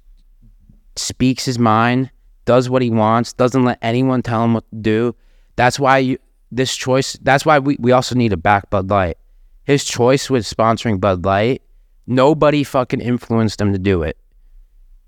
speaks 0.95 1.43
his 1.43 1.59
mind, 1.59 2.09
does 2.45 2.69
what 2.69 2.81
he 2.81 2.89
wants, 2.89 3.33
doesn't 3.33 3.65
let 3.65 3.79
anyone 3.81 4.21
tell 4.21 4.43
him 4.43 4.53
what 4.53 4.69
to 4.69 4.77
do. 4.77 5.15
That's 5.55 5.79
why 5.79 5.97
you 5.97 6.17
this 6.51 6.75
choice 6.75 7.17
that's 7.23 7.45
why 7.45 7.59
we, 7.59 7.75
we 7.79 7.91
also 7.91 8.15
need 8.15 8.31
a 8.31 8.37
back 8.37 8.69
Bud 8.69 8.89
Light. 8.89 9.17
His 9.63 9.83
choice 9.83 10.29
with 10.29 10.45
sponsoring 10.45 11.01
Bud 11.01 11.25
Light, 11.25 11.61
nobody 12.07 12.63
fucking 12.63 13.01
influenced 13.01 13.59
him 13.59 13.73
to 13.73 13.79
do 13.79 14.03
it. 14.03 14.17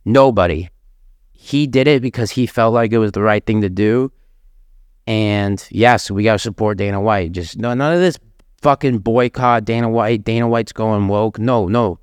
Nobody. 0.03 0.69
He 1.47 1.65
did 1.65 1.87
it 1.87 2.01
because 2.01 2.29
he 2.29 2.45
felt 2.45 2.73
like 2.73 2.91
it 2.91 2.97
was 2.97 3.13
the 3.13 3.21
right 3.21 3.45
thing 3.45 3.61
to 3.61 3.69
do. 3.69 4.11
And 5.07 5.65
yes, 5.71 6.11
we 6.11 6.23
gotta 6.23 6.39
support 6.39 6.77
Dana 6.77 6.99
White. 6.99 7.31
Just 7.31 7.57
no 7.57 7.73
none 7.73 7.93
of 7.93 8.01
this 8.01 8.19
fucking 8.61 8.97
boycott 8.97 9.63
Dana 9.63 9.89
White. 9.89 10.25
Dana 10.25 10.49
White's 10.49 10.73
going 10.73 11.07
woke. 11.07 11.39
No, 11.39 11.69
no. 11.69 11.99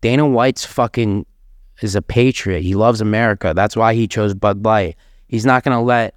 Dana 0.00 0.26
White's 0.26 0.64
fucking 0.64 1.26
is 1.82 1.94
a 1.94 2.00
patriot. 2.00 2.62
He 2.62 2.74
loves 2.74 3.02
America. 3.02 3.52
That's 3.54 3.76
why 3.76 3.92
he 3.92 4.08
chose 4.08 4.32
Bud 4.32 4.64
Light. 4.64 4.96
He's 5.28 5.44
not 5.44 5.64
gonna 5.64 5.82
let 5.82 6.14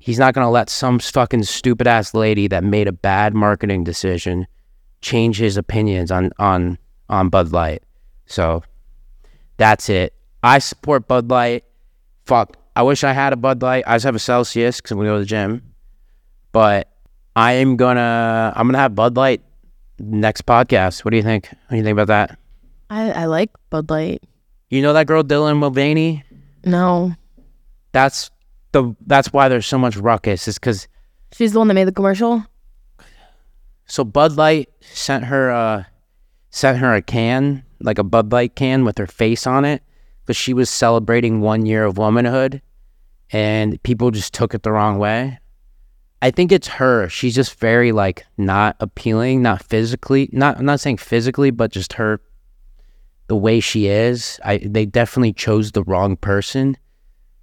he's 0.00 0.18
not 0.18 0.34
gonna 0.34 0.50
let 0.50 0.70
some 0.70 0.98
fucking 0.98 1.44
stupid 1.44 1.86
ass 1.86 2.12
lady 2.12 2.48
that 2.48 2.64
made 2.64 2.88
a 2.88 2.92
bad 2.92 3.34
marketing 3.34 3.84
decision 3.84 4.48
change 5.00 5.38
his 5.38 5.56
opinions 5.56 6.10
on 6.10 6.32
on 6.40 6.76
on 7.08 7.28
Bud 7.28 7.52
Light. 7.52 7.84
So 8.26 8.64
that's 9.58 9.88
it. 9.88 10.12
I 10.42 10.58
support 10.58 11.06
Bud 11.06 11.30
Light. 11.30 11.64
Fuck. 12.28 12.58
I 12.76 12.82
wish 12.82 13.04
I 13.04 13.12
had 13.14 13.32
a 13.32 13.36
Bud 13.36 13.62
Light. 13.62 13.84
I 13.86 13.94
just 13.94 14.04
have 14.04 14.14
a 14.14 14.18
Celsius 14.18 14.76
because 14.76 14.90
I'm 14.90 14.98
gonna 14.98 15.08
go 15.08 15.14
to 15.14 15.20
the 15.20 15.26
gym. 15.26 15.62
But 16.52 16.92
I 17.34 17.52
am 17.54 17.76
gonna 17.76 18.52
I'm 18.54 18.68
gonna 18.68 18.76
have 18.76 18.94
Bud 18.94 19.16
Light 19.16 19.40
next 19.98 20.44
podcast. 20.44 21.06
What 21.06 21.12
do 21.12 21.16
you 21.16 21.22
think? 21.22 21.48
What 21.48 21.70
do 21.70 21.76
you 21.78 21.82
think 21.82 21.94
about 21.98 22.08
that? 22.08 22.38
I, 22.90 23.12
I 23.12 23.24
like 23.24 23.48
Bud 23.70 23.88
Light. 23.88 24.22
You 24.68 24.82
know 24.82 24.92
that 24.92 25.06
girl 25.06 25.22
Dylan 25.22 25.56
Mulvaney? 25.56 26.22
No, 26.66 27.14
That's 27.92 28.30
the 28.72 28.94
that's 29.06 29.32
why 29.32 29.48
there's 29.48 29.66
so 29.66 29.78
much 29.78 29.96
ruckus. 29.96 30.46
Is 30.46 30.56
because 30.58 30.86
she's 31.32 31.54
the 31.54 31.60
one 31.60 31.68
that 31.68 31.74
made 31.74 31.88
the 31.88 31.92
commercial. 31.92 32.44
so 33.86 34.04
Bud 34.04 34.32
Light 34.32 34.68
sent 34.82 35.24
her 35.24 35.50
uh 35.50 35.84
sent 36.50 36.76
her 36.76 36.94
a 36.94 37.00
can 37.00 37.64
like 37.80 37.98
a 37.98 38.04
Bud 38.04 38.32
Light 38.32 38.54
can 38.54 38.84
with 38.84 38.98
her 38.98 39.06
face 39.06 39.46
on 39.46 39.64
it 39.64 39.82
because 40.28 40.36
she 40.36 40.52
was 40.52 40.68
celebrating 40.68 41.40
one 41.40 41.64
year 41.64 41.86
of 41.86 41.96
womanhood, 41.96 42.60
and 43.30 43.82
people 43.82 44.10
just 44.10 44.34
took 44.34 44.52
it 44.52 44.62
the 44.62 44.70
wrong 44.70 44.98
way. 44.98 45.38
I 46.20 46.30
think 46.30 46.52
it's 46.52 46.68
her. 46.68 47.08
She's 47.08 47.34
just 47.34 47.58
very 47.58 47.92
like 47.92 48.26
not 48.36 48.76
appealing, 48.78 49.40
not 49.40 49.62
physically. 49.62 50.28
Not 50.30 50.58
I'm 50.58 50.66
not 50.66 50.80
saying 50.80 50.98
physically, 50.98 51.50
but 51.50 51.72
just 51.72 51.94
her, 51.94 52.20
the 53.28 53.36
way 53.36 53.58
she 53.58 53.86
is. 53.86 54.38
I 54.44 54.58
they 54.58 54.84
definitely 54.84 55.32
chose 55.32 55.72
the 55.72 55.82
wrong 55.84 56.14
person. 56.14 56.76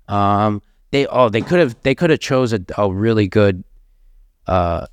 Um, 0.07 0.61
they 0.91 1.07
oh 1.07 1.29
they 1.29 1.41
could 1.41 1.57
have 1.57 1.75
they 1.81 1.95
could 1.95 2.11
have 2.11 2.19
chose 2.19 2.53
a, 2.53 2.59
a 2.77 2.93
really 2.93 3.27
good. 3.27 3.63
Uh, 4.45 4.85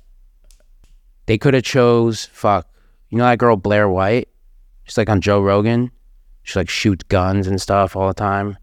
they 1.27 1.37
could 1.37 1.53
have 1.53 1.63
chose 1.63 2.25
fuck. 2.33 2.67
You 3.11 3.19
know 3.19 3.25
that 3.25 3.37
girl 3.37 3.55
Blair 3.55 3.87
White? 3.87 4.29
She's 4.85 4.97
like 4.97 5.09
on 5.09 5.21
Joe 5.21 5.41
Rogan. 5.41 5.91
She 6.43 6.59
like 6.59 6.69
shoots 6.69 7.03
guns 7.03 7.47
and 7.47 7.59
stuff 7.61 7.95
all 7.95 8.07
the 8.07 8.13
time 8.13 8.57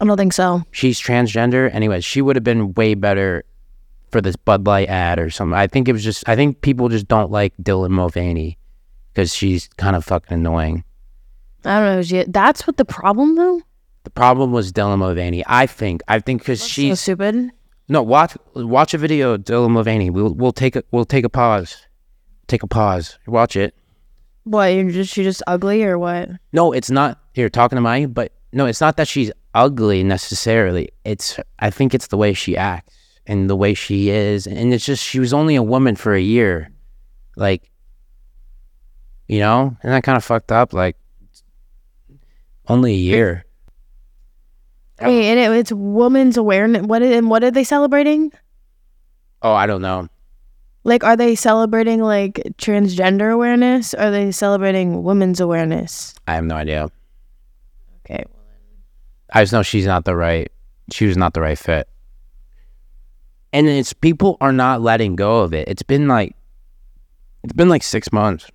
I 0.00 0.04
don't 0.04 0.16
think 0.16 0.32
so. 0.32 0.62
she's 0.70 1.00
transgender. 1.00 1.72
Anyways, 1.74 2.04
she 2.04 2.22
would 2.22 2.36
have 2.36 2.44
been 2.44 2.72
way 2.74 2.94
better 2.94 3.44
for 4.10 4.20
this 4.20 4.36
Bud 4.36 4.66
Light 4.66 4.88
ad 4.88 5.18
or 5.18 5.28
something. 5.28 5.56
I 5.58 5.66
think 5.66 5.88
it 5.88 5.92
was 5.92 6.04
just, 6.04 6.28
I 6.28 6.36
think 6.36 6.60
people 6.60 6.88
just 6.88 7.08
don't 7.08 7.30
like 7.30 7.52
Dylan 7.60 7.90
Mulvaney 7.90 8.58
because 9.12 9.34
she's 9.34 9.68
kind 9.76 9.96
of 9.96 10.04
fucking 10.04 10.32
annoying. 10.34 10.84
I 11.64 11.80
don't 11.80 12.10
know. 12.10 12.24
That's 12.28 12.66
what 12.66 12.76
the 12.76 12.84
problem 12.84 13.34
though. 13.34 13.60
The 14.04 14.10
problem 14.10 14.52
was 14.52 14.72
Dylan 14.72 14.98
Mulvaney. 14.98 15.42
I 15.46 15.66
think, 15.66 16.02
I 16.08 16.20
think 16.20 16.42
because 16.42 16.60
so 16.60 16.66
she's 16.68 17.00
stupid. 17.00 17.50
no 17.88 18.02
watch 18.02 18.36
watch 18.54 18.94
a 18.94 18.98
video 18.98 19.32
of 19.32 19.42
Dylan 19.42 19.70
Mulvaney. 19.70 20.08
We'll 20.08 20.32
we'll 20.32 20.52
take 20.52 20.76
a 20.76 20.84
we'll 20.92 21.04
take 21.04 21.24
a 21.24 21.28
pause, 21.28 21.76
take 22.46 22.62
a 22.62 22.68
pause. 22.68 23.18
Watch 23.26 23.56
it. 23.56 23.74
What? 24.48 24.68
You're 24.68 24.90
just 24.90 25.12
she 25.12 25.22
just 25.22 25.42
ugly 25.46 25.84
or 25.84 25.98
what? 25.98 26.30
No, 26.52 26.72
it's 26.72 26.90
not. 26.90 27.20
You're 27.34 27.48
talking 27.48 27.76
to 27.76 27.80
my, 27.82 28.06
but 28.06 28.32
no, 28.52 28.66
it's 28.66 28.80
not 28.80 28.96
that 28.96 29.08
she's 29.08 29.30
ugly 29.54 30.02
necessarily. 30.02 30.88
It's 31.04 31.38
I 31.58 31.70
think 31.70 31.94
it's 31.94 32.06
the 32.08 32.16
way 32.16 32.32
she 32.32 32.56
acts 32.56 32.94
and 33.26 33.50
the 33.50 33.56
way 33.56 33.74
she 33.74 34.08
is, 34.08 34.46
and 34.46 34.72
it's 34.72 34.84
just 34.84 35.04
she 35.04 35.20
was 35.20 35.34
only 35.34 35.54
a 35.54 35.62
woman 35.62 35.96
for 35.96 36.14
a 36.14 36.20
year, 36.20 36.70
like, 37.36 37.70
you 39.26 39.38
know, 39.38 39.76
and 39.82 39.92
that 39.92 40.02
kind 40.02 40.16
of 40.16 40.24
fucked 40.24 40.50
up. 40.50 40.72
Like, 40.72 40.96
only 42.68 42.92
a 42.94 42.96
year. 42.96 43.44
Hey, 44.98 45.26
and 45.30 45.38
it, 45.38 45.56
it's 45.58 45.72
women's 45.72 46.36
awareness. 46.36 46.86
What 46.86 47.02
and 47.02 47.30
what 47.30 47.44
are 47.44 47.50
they 47.50 47.64
celebrating? 47.64 48.32
Oh, 49.42 49.52
I 49.52 49.66
don't 49.66 49.82
know. 49.82 50.08
Like, 50.88 51.04
are 51.04 51.16
they 51.16 51.34
celebrating 51.34 52.00
like 52.00 52.40
transgender 52.56 53.30
awareness? 53.30 53.92
Or 53.92 54.04
are 54.04 54.10
they 54.10 54.32
celebrating 54.32 55.02
women's 55.02 55.38
awareness? 55.38 56.14
I 56.26 56.34
have 56.34 56.44
no 56.44 56.54
idea. 56.54 56.88
Okay. 58.06 58.24
I 59.34 59.42
just 59.42 59.52
know 59.52 59.62
she's 59.62 59.84
not 59.84 60.06
the 60.06 60.16
right. 60.16 60.50
She 60.90 61.04
was 61.04 61.18
not 61.18 61.34
the 61.34 61.42
right 61.42 61.58
fit. 61.58 61.86
And 63.52 63.68
it's 63.68 63.92
people 63.92 64.38
are 64.40 64.52
not 64.52 64.80
letting 64.80 65.14
go 65.14 65.40
of 65.40 65.52
it. 65.52 65.68
It's 65.68 65.82
been 65.82 66.08
like, 66.08 66.34
it's 67.44 67.52
been 67.52 67.68
like 67.68 67.82
six 67.82 68.10
months. 68.10 68.50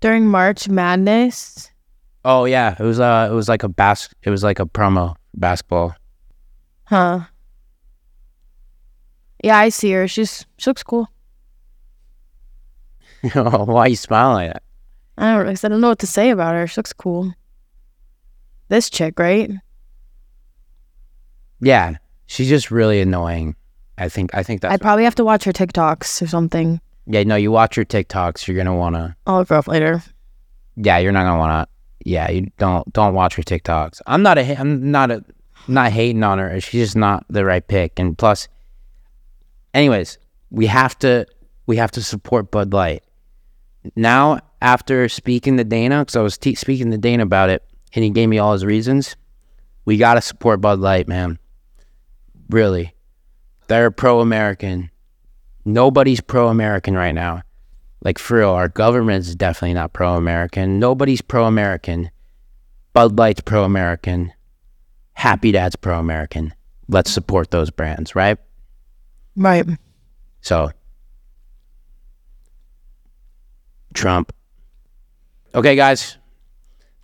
During 0.00 0.26
March 0.26 0.68
Madness, 0.68 1.70
Oh 2.24 2.44
yeah, 2.44 2.76
it 2.78 2.82
was 2.82 3.00
uh, 3.00 3.28
it 3.30 3.34
was 3.34 3.48
like 3.48 3.62
a 3.62 3.68
bas, 3.68 4.10
it 4.22 4.30
was 4.30 4.44
like 4.44 4.60
a 4.60 4.66
promo 4.66 5.16
basketball. 5.34 5.94
huh? 6.84 7.20
Yeah, 9.42 9.58
I 9.58 9.70
see 9.70 9.90
her. 9.92 10.06
She's 10.08 10.46
she 10.58 10.70
looks 10.70 10.82
cool. 10.82 11.08
Oh, 13.36 13.64
why 13.66 13.82
are 13.82 13.88
you 13.88 13.96
smiling 13.96 14.48
at? 14.50 14.62
I 15.16 15.34
don't. 15.36 15.46
'cause 15.46 15.62
I 15.64 15.68
don't 15.68 15.80
know 15.80 15.90
what 15.90 16.00
to 16.00 16.06
say 16.08 16.30
about 16.30 16.54
her. 16.54 16.66
She 16.66 16.78
looks 16.78 16.92
cool. 16.92 17.32
This 18.68 18.90
chick, 18.90 19.18
right? 19.18 19.50
Yeah, 21.60 21.96
she's 22.26 22.48
just 22.48 22.70
really 22.70 23.00
annoying. 23.00 23.54
I 23.98 24.08
think 24.08 24.34
I 24.34 24.42
think 24.42 24.62
that. 24.62 24.72
I'd 24.72 24.80
probably 24.80 25.04
have 25.04 25.14
to 25.16 25.24
watch 25.24 25.44
her 25.44 25.52
TikToks 25.52 26.22
or 26.22 26.26
something. 26.26 26.80
yeah. 27.06 27.22
No, 27.22 27.36
you 27.36 27.52
watch 27.52 27.76
her 27.76 27.84
TikToks, 27.84 28.46
you're 28.48 28.56
gonna 28.56 28.74
wanna. 28.74 29.16
I'll 29.26 29.38
look 29.38 29.50
her 29.50 29.56
up 29.56 29.68
later. 29.68 30.02
Yeah, 30.76 30.98
you're 30.98 31.12
not 31.12 31.24
gonna 31.24 31.38
wanna. 31.38 31.68
Yeah, 32.04 32.30
you 32.30 32.50
don't 32.58 32.90
don't 32.92 33.14
watch 33.14 33.36
her 33.36 33.42
TikToks. 33.42 34.00
I'm 34.06 34.22
not 34.22 34.38
a 34.38 34.56
I'm 34.58 34.90
not 34.90 35.10
a 35.12 35.22
not 35.68 35.92
hating 35.92 36.24
on 36.24 36.38
her. 36.38 36.60
She's 36.60 36.86
just 36.86 36.96
not 36.96 37.24
the 37.30 37.44
right 37.44 37.66
pick. 37.66 37.98
And 38.00 38.18
plus, 38.18 38.48
anyways, 39.74 40.18
we 40.50 40.66
have 40.66 40.98
to 41.00 41.26
we 41.66 41.76
have 41.76 41.90
to 41.92 42.02
support 42.02 42.50
Bud 42.50 42.72
Light. 42.72 43.02
Now, 43.96 44.40
after 44.60 45.08
speaking 45.08 45.56
to 45.56 45.64
Dana, 45.64 46.00
because 46.00 46.16
I 46.16 46.22
was 46.22 46.34
speaking 46.34 46.90
to 46.90 46.98
Dana 46.98 47.22
about 47.24 47.50
it, 47.50 47.64
and 47.94 48.04
he 48.04 48.10
gave 48.10 48.28
me 48.28 48.38
all 48.38 48.52
his 48.52 48.64
reasons, 48.64 49.16
we 49.84 49.96
gotta 49.96 50.20
support 50.20 50.60
Bud 50.60 50.78
Light, 50.78 51.08
man. 51.08 51.38
Really, 52.48 52.94
they're 53.68 53.90
pro-American. 53.90 54.90
Nobody's 55.64 56.20
pro-American 56.20 56.94
right 56.94 57.14
now. 57.14 57.42
Like 58.04 58.18
for 58.18 58.38
real, 58.38 58.50
our 58.50 58.68
government's 58.68 59.34
definitely 59.34 59.74
not 59.74 59.92
pro-American. 59.92 60.78
Nobody's 60.78 61.22
pro-American. 61.22 62.10
Bud 62.92 63.16
Light's 63.18 63.40
pro-American. 63.40 64.32
Happy 65.14 65.52
Dad's 65.52 65.76
pro-American. 65.76 66.52
Let's 66.88 67.10
support 67.10 67.50
those 67.50 67.70
brands, 67.70 68.14
right? 68.14 68.38
Right. 69.36 69.66
So, 70.40 70.70
Trump. 73.94 74.32
Okay, 75.54 75.76
guys, 75.76 76.16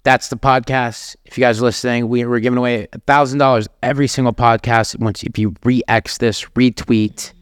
that's 0.05 0.29
the 0.29 0.37
podcast. 0.37 1.17
If 1.25 1.37
you 1.37 1.43
guys 1.43 1.61
are 1.61 1.65
listening, 1.65 2.09
we, 2.09 2.25
we're 2.25 2.41
giving 2.41 2.57
away 2.59 2.89
a 2.93 2.99
thousand 3.01 3.39
dollars 3.39 3.69
every 3.83 4.09
single 4.09 4.33
podcast. 4.33 4.99
Once 4.99 5.23
if 5.23 5.39
you 5.39 5.55
re-X 5.65 6.19
this, 6.19 6.45
retweet, 6.57 7.33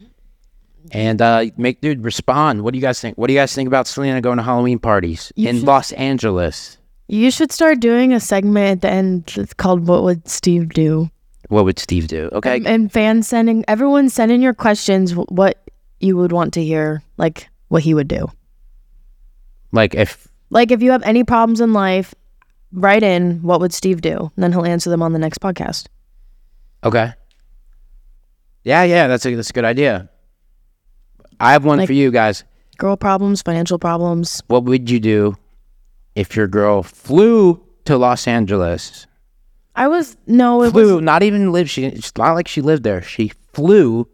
And 0.91 1.21
uh, 1.21 1.45
make 1.57 1.81
dude 1.81 2.03
respond. 2.03 2.61
What 2.63 2.73
do 2.73 2.77
you 2.77 2.81
guys 2.81 2.99
think? 2.99 3.17
What 3.17 3.27
do 3.27 3.33
you 3.33 3.39
guys 3.39 3.53
think 3.55 3.67
about 3.67 3.87
Celina 3.87 4.21
going 4.21 4.37
to 4.37 4.43
Halloween 4.43 4.79
parties 4.79 5.31
You 5.35 5.49
in 5.49 5.57
should- 5.57 5.65
Los 5.65 5.91
Angeles? 5.93 6.77
You 7.09 7.31
should 7.31 7.53
start 7.53 7.79
doing 7.79 8.11
a 8.11 8.19
segment 8.19 8.67
at 8.69 8.81
the 8.81 8.89
end 8.89 9.31
that's 9.37 9.53
called 9.53 9.87
"What 9.87 10.03
Would 10.03 10.27
Steve 10.27 10.69
Do?" 10.73 11.09
What 11.49 11.65
would 11.65 11.79
Steve 11.79 12.07
do? 12.07 12.29
Okay, 12.33 12.57
And, 12.57 12.67
and 12.67 12.91
fans 12.91 13.27
sending 13.27 13.63
everyone 13.67 14.09
send 14.09 14.31
in 14.31 14.41
your 14.41 14.53
questions. 14.53 15.15
What 15.15 15.57
you 15.99 16.17
would 16.17 16.31
want 16.31 16.53
to 16.55 16.63
hear, 16.63 17.01
like 17.17 17.47
what 17.69 17.83
he 17.83 17.93
would 17.93 18.07
do. 18.07 18.27
like 19.71 19.95
if 19.95 20.27
Like 20.49 20.71
if 20.71 20.81
you 20.81 20.91
have 20.91 21.03
any 21.03 21.23
problems 21.23 21.61
in 21.61 21.73
life, 21.73 22.13
write 22.71 23.03
in 23.03 23.41
what 23.43 23.59
would 23.61 23.73
Steve 23.73 24.01
do, 24.01 24.31
and 24.35 24.43
then 24.43 24.51
he'll 24.51 24.65
answer 24.65 24.89
them 24.89 25.01
on 25.01 25.13
the 25.13 25.19
next 25.19 25.39
podcast. 25.39 25.87
okay, 26.83 27.13
yeah, 28.63 28.83
yeah, 28.83 29.07
that's 29.07 29.25
a 29.25 29.33
that's 29.35 29.49
a 29.49 29.53
good 29.53 29.65
idea. 29.65 30.09
I 31.39 31.51
have 31.53 31.63
one 31.65 31.77
Like- 31.79 31.87
for 31.87 31.93
you 31.93 32.11
guys. 32.11 32.43
Girl 32.77 32.95
problems, 32.97 33.41
financial 33.41 33.79
problems. 33.79 34.43
What 34.47 34.65
would 34.65 34.87
you 34.89 34.99
do 34.99 35.35
if 36.15 36.35
your 36.35 36.47
girl 36.47 36.83
flew 36.83 37.59
to 37.85 37.97
Los 37.97 38.27
Angeles? 38.27 39.07
I 39.77 39.87
was 39.87 40.17
no, 40.25 40.63
it 40.63 40.71
Flew, 40.71 40.95
was 40.95 41.03
not 41.03 41.21
even 41.21 41.51
live. 41.51 41.69
She 41.69 41.85
it's 41.85 42.11
not 42.17 42.33
like 42.33 42.47
she 42.47 42.61
lived 42.61 42.83
there. 42.83 43.03
She 43.03 43.31
flew 43.53 44.09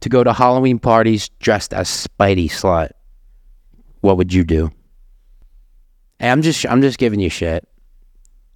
to 0.00 0.08
go 0.08 0.24
to 0.24 0.32
Halloween 0.32 0.78
parties 0.78 1.28
dressed 1.40 1.74
as 1.74 1.88
Spidey 1.88 2.46
slut. 2.46 2.90
What 4.00 4.16
would 4.16 4.32
you 4.32 4.44
do? 4.44 4.70
Hey, 6.18 6.30
I'm 6.30 6.40
just 6.40 6.64
I'm 6.66 6.80
just 6.80 6.96
giving 6.96 7.20
you 7.20 7.28
shit. 7.28 7.68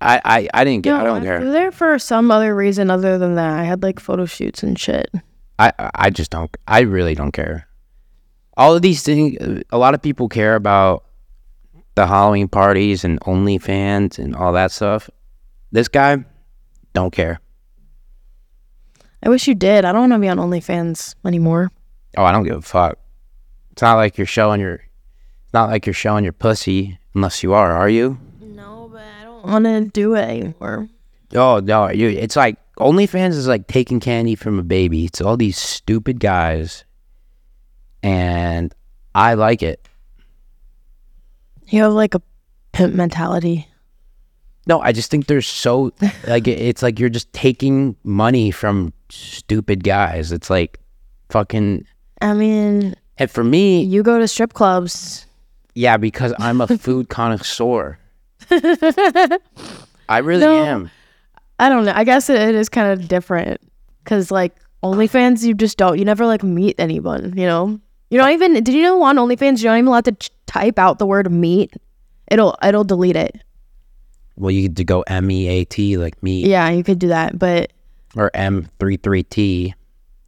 I 0.01 0.23
I, 0.25 0.49
I 0.55 0.65
didn't 0.65 0.85
get. 0.85 0.99
I 0.99 1.05
don't 1.05 1.23
care. 1.23 1.45
there 1.45 1.71
for 1.71 1.99
some 1.99 2.31
other 2.31 2.55
reason 2.55 2.91
other 2.91 3.19
than 3.19 3.35
that. 3.35 3.59
I 3.59 3.65
had 3.65 3.83
like 3.83 4.01
photo 4.01 4.25
shoots 4.25 4.63
and 4.63 4.79
shit. 4.79 5.11
I 5.59 5.73
I 5.95 6.09
just 6.09 6.31
don't. 6.31 6.57
I 6.67 6.81
really 6.81 7.15
don't 7.15 7.33
care. 7.33 7.69
All 8.57 8.75
of 8.75 8.81
these 8.81 9.03
things. 9.03 9.37
A 9.71 9.77
lot 9.77 9.93
of 9.93 10.01
people 10.01 10.31
care 10.31 10.55
about 10.55 11.05
the 11.95 12.07
Halloween 12.07 12.49
parties 12.49 13.05
and 13.05 13.21
OnlyFans 13.21 14.19
and 14.19 14.35
all 14.35 14.55
that 14.55 14.73
stuff. 14.73 15.11
This 15.73 15.89
guy 15.89 16.25
don't 16.93 17.13
care. 17.13 17.41
I 19.23 19.29
wish 19.29 19.49
you 19.49 19.55
did. 19.55 19.85
I 19.85 19.93
don't 19.93 20.11
want 20.11 20.13
to 20.13 20.19
be 20.19 20.29
on 20.29 20.39
OnlyFans 20.39 21.15
anymore. 21.25 21.71
Oh, 22.17 22.25
I 22.25 22.33
don't 22.33 22.45
give 22.45 22.57
a 22.57 22.63
fuck. 22.63 22.99
It's 23.73 23.83
not 23.83 23.97
like 23.97 24.19
you're 24.19 24.27
showing 24.27 24.61
your. 24.61 24.75
It's 24.75 25.55
not 25.55 25.71
like 25.71 25.87
you're 25.87 25.93
showing 25.93 26.25
your 26.25 26.33
pussy 26.33 26.99
unless 27.15 27.43
you 27.43 27.53
are. 27.55 27.73
Are 27.73 27.89
you? 27.89 28.19
No, 28.41 28.89
but 28.93 29.03
I 29.03 29.25
don't 29.25 29.45
want 29.45 29.65
to 29.65 29.85
do 29.85 30.15
it 30.15 30.23
anymore. 30.23 30.89
Oh 31.35 31.61
no, 31.61 31.89
you. 31.91 32.09
It's 32.09 32.37
like 32.37 32.57
OnlyFans 32.77 33.31
is 33.31 33.49
like 33.49 33.67
taking 33.67 34.01
candy 34.01 34.35
from 34.35 34.59
a 34.59 34.65
baby. 34.65 35.05
It's 35.05 35.21
all 35.21 35.37
these 35.37 35.59
stupid 35.59 36.21
guys, 36.21 36.85
and 38.03 38.75
I 39.15 39.35
like 39.35 39.63
it. 39.63 39.87
You 41.69 41.83
have 41.83 41.93
like 41.93 42.15
a 42.15 42.23
pimp 42.73 42.95
mentality. 42.95 43.68
No, 44.69 44.81
I 44.81 44.93
just 44.93 45.11
think 45.11 45.27
they're 45.27 45.41
so 45.43 45.93
like 46.27 46.47
it's 46.47 46.83
like 46.83 46.99
you're 47.01 47.09
just 47.09 47.33
taking 47.33 47.97
money 48.05 48.51
from 48.51 48.93
stupid 49.09 49.83
guys. 49.83 50.31
It's 50.31 50.51
like 50.51 50.79
fucking. 51.31 51.85
I 52.21 52.35
mean, 52.35 52.95
And 53.17 53.31
for 53.31 53.43
me, 53.45 53.83
you 53.83 54.03
go 54.03 54.19
to 54.19 54.29
strip 54.29 54.53
clubs. 54.53 55.27
yeah, 55.75 55.97
because 55.97 56.35
I'm 56.39 56.61
a 56.61 56.67
food 56.67 57.09
connoisseur. 57.17 57.99
I 60.09 60.19
really 60.19 60.41
No. 60.45 60.65
am. 60.65 60.91
I 61.59 61.69
don't 61.69 61.85
know. 61.85 61.93
I 61.95 62.05
guess 62.05 62.31
it, 62.31 62.41
it 62.41 62.55
is 62.55 62.69
kind 62.69 62.89
of 62.93 63.09
different 63.09 63.61
because 64.05 64.31
like 64.31 64.55
OnlyFans, 64.83 65.45
you 65.45 65.55
just 65.55 65.77
don't. 65.77 65.99
You 65.99 66.05
never 66.05 66.27
like 66.27 66.43
meet 66.43 66.77
anyone. 66.79 67.35
You 67.37 67.47
know. 67.47 67.81
You're 68.11 68.23
not 68.23 68.33
even. 68.33 68.55
Did 68.55 68.69
you 68.75 68.83
know 68.83 69.03
on 69.03 69.17
OnlyFans 69.17 69.63
you're 69.63 69.73
not 69.73 69.79
even 69.79 69.89
allowed 69.89 70.05
to 70.07 70.13
ch- 70.13 70.31
type 70.47 70.79
out 70.79 70.99
the 70.99 71.07
word 71.07 71.31
meat. 71.31 71.75
It'll 72.31 72.57
it'll 72.63 72.85
delete 72.85 73.17
it. 73.17 73.43
Well, 74.39 74.51
you 74.51 74.69
could 74.69 74.77
to 74.79 74.85
go 74.85 75.03
M 75.03 75.31
E 75.31 75.49
A 75.49 75.65
T 75.65 75.97
like 75.99 76.23
me 76.23 76.47
Yeah, 76.47 76.71
you 76.71 76.85
could 76.85 76.99
do 76.99 77.09
that, 77.09 77.39
but 77.39 77.73
or 78.17 78.31
M 78.35 78.69
three 78.79 78.97
three 78.97 79.23
T. 79.25 79.75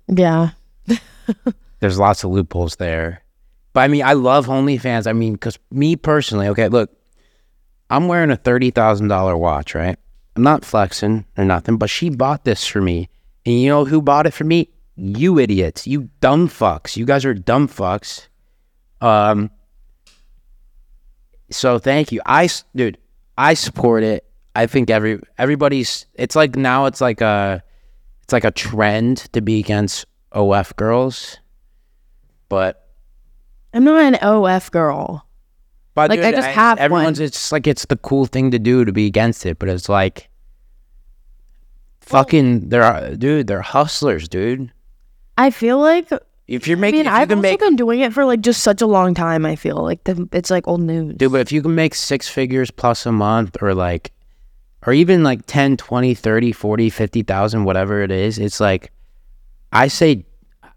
yeah, 0.08 0.50
There's 1.80 1.98
lots 1.98 2.24
of 2.24 2.30
loopholes 2.30 2.76
there. 2.76 3.22
But 3.72 3.80
I 3.80 3.88
mean, 3.88 4.02
I 4.02 4.14
love 4.14 4.46
OnlyFans. 4.46 5.06
I 5.06 5.12
mean, 5.12 5.34
because 5.34 5.58
me 5.70 5.94
personally, 5.96 6.48
okay, 6.48 6.68
look, 6.68 6.90
I'm 7.88 8.08
wearing 8.08 8.30
a 8.30 8.36
thirty 8.36 8.70
thousand 8.70 9.08
dollar 9.08 9.36
watch, 9.36 9.74
right? 9.74 9.96
I'm 10.36 10.42
not 10.42 10.64
flexing 10.64 11.24
or 11.38 11.44
nothing, 11.44 11.76
but 11.76 11.90
she 11.90 12.10
bought 12.10 12.44
this 12.44 12.66
for 12.66 12.80
me, 12.80 13.08
and 13.46 13.60
you 13.60 13.68
know 13.68 13.84
who 13.84 14.02
bought 14.02 14.26
it 14.26 14.32
for 14.34 14.44
me? 14.44 14.70
You 14.96 15.38
idiots, 15.38 15.86
you 15.86 16.10
dumb 16.20 16.48
fucks. 16.48 16.96
You 16.96 17.04
guys 17.04 17.24
are 17.24 17.34
dumb 17.34 17.68
fucks. 17.68 18.26
Um. 19.00 19.50
So 21.50 21.78
thank 21.78 22.12
you. 22.12 22.20
I, 22.26 22.48
dude, 22.76 22.98
I 23.40 23.54
support 23.54 24.02
it. 24.02 24.26
I 24.54 24.66
think 24.66 24.90
every 24.90 25.18
everybody's. 25.38 26.04
It's 26.12 26.36
like 26.36 26.56
now. 26.56 26.84
It's 26.84 27.00
like 27.00 27.22
a, 27.22 27.62
it's 28.22 28.34
like 28.34 28.44
a 28.44 28.50
trend 28.50 29.32
to 29.32 29.40
be 29.40 29.58
against 29.60 30.04
OF 30.32 30.76
girls, 30.76 31.38
but 32.50 32.86
I'm 33.72 33.84
not 33.84 34.02
an 34.02 34.16
OF 34.16 34.70
girl. 34.70 35.26
But 35.94 36.10
Like, 36.10 36.20
I 36.20 36.32
just 36.32 36.48
have 36.48 36.78
one. 36.78 36.84
everyone's. 36.84 37.18
It's 37.18 37.50
like 37.50 37.66
it's 37.66 37.86
the 37.86 37.96
cool 37.96 38.26
thing 38.26 38.50
to 38.50 38.58
do 38.58 38.84
to 38.84 38.92
be 38.92 39.06
against 39.06 39.46
it, 39.46 39.58
but 39.58 39.70
it's 39.70 39.88
like, 39.88 40.28
fucking, 42.02 42.68
they're 42.68 43.16
dude, 43.16 43.46
they're 43.46 43.62
hustlers, 43.62 44.28
dude. 44.28 44.70
I 45.38 45.50
feel 45.50 45.78
like. 45.78 46.10
If 46.50 46.66
you're 46.66 46.76
I 46.78 46.80
making, 46.80 46.98
mean, 47.00 47.06
if 47.06 47.12
you 47.12 47.16
I've 47.16 47.30
also 47.30 47.40
make, 47.42 47.60
been 47.60 47.76
doing 47.76 48.00
it 48.00 48.12
for 48.12 48.24
like 48.24 48.40
just 48.40 48.62
such 48.62 48.82
a 48.82 48.86
long 48.86 49.14
time. 49.14 49.46
I 49.46 49.54
feel 49.54 49.76
like 49.76 50.02
the, 50.02 50.28
it's 50.32 50.50
like 50.50 50.66
old 50.66 50.80
news. 50.80 51.14
dude, 51.16 51.30
but 51.30 51.40
if 51.40 51.52
you 51.52 51.62
can 51.62 51.76
make 51.76 51.94
six 51.94 52.26
figures 52.28 52.72
plus 52.72 53.06
a 53.06 53.12
month, 53.12 53.56
or 53.62 53.72
like, 53.72 54.10
or 54.84 54.92
even 54.92 55.22
like 55.22 55.46
10, 55.46 55.76
20, 55.76 56.12
30, 56.12 56.50
40, 56.52 56.90
50,000, 56.90 57.64
whatever 57.64 58.02
it 58.02 58.10
is, 58.10 58.38
it's 58.38 58.58
like, 58.58 58.90
I 59.72 59.86
say, 59.86 60.24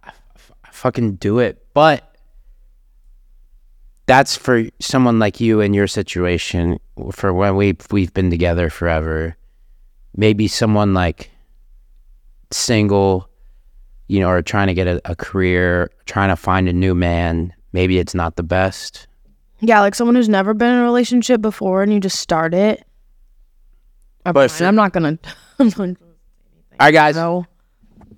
f- 0.05 0.51
fucking 0.71 1.15
do 1.15 1.39
it, 1.39 1.65
but. 1.73 2.07
That's 4.05 4.35
for 4.35 4.65
someone 4.81 5.17
like 5.17 5.39
you 5.39 5.61
in 5.61 5.73
your 5.73 5.87
situation. 5.87 6.77
For 7.13 7.31
when 7.33 7.55
we 7.55 7.77
we've 7.89 8.13
been 8.13 8.29
together 8.29 8.69
forever, 8.69 9.37
maybe 10.17 10.49
someone 10.49 10.93
like 10.93 11.31
single, 12.51 13.29
you 14.07 14.19
know, 14.19 14.29
or 14.29 14.41
trying 14.41 14.67
to 14.67 14.73
get 14.73 14.87
a, 14.87 15.01
a 15.05 15.15
career, 15.15 15.89
trying 16.05 16.29
to 16.29 16.35
find 16.35 16.67
a 16.67 16.73
new 16.73 16.93
man. 16.95 17.53
Maybe 17.71 17.97
it's 17.97 18.13
not 18.13 18.35
the 18.35 18.43
best. 18.43 19.07
Yeah, 19.61 19.79
like 19.79 19.95
someone 19.95 20.15
who's 20.15 20.29
never 20.29 20.53
been 20.53 20.73
in 20.73 20.79
a 20.79 20.83
relationship 20.83 21.41
before 21.41 21.83
and 21.83 21.93
you 21.93 21.99
just 21.99 22.19
start 22.19 22.53
it. 22.53 22.85
I'm, 24.25 24.33
But 24.33 24.51
fine. 24.51 24.67
I'm 24.67 24.75
not 24.75 24.93
gonna. 24.93 25.17
I'm 25.59 25.67
not 25.67 25.79
All 25.79 25.95
right, 26.79 26.91
guys. 26.91 27.15
no. 27.15 27.45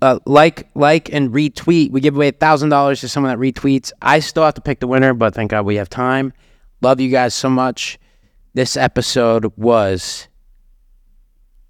Uh, 0.02 0.20
like, 0.26 0.68
like, 0.76 1.12
and 1.14 1.32
retweet. 1.32 1.92
We 1.92 2.02
give 2.02 2.16
away 2.16 2.28
a 2.28 2.32
thousand 2.34 2.70
dollars 2.70 3.00
to 3.02 3.08
someone 3.08 3.32
that 3.32 3.40
retweets. 3.40 3.92
I 4.02 4.20
still 4.20 4.44
have 4.44 4.56
to 4.56 4.62
pick 4.62 4.80
the 4.80 4.88
winner, 4.88 5.14
but 5.14 5.34
thank 5.34 5.52
God 5.52 5.66
we 5.66 5.76
have 5.76 5.90
time. 5.90 6.34
Love 6.82 7.00
you 7.00 7.10
guys 7.10 7.34
so 7.34 7.50
much. 7.50 7.98
This 8.54 8.76
episode 8.78 9.52
was 9.56 10.28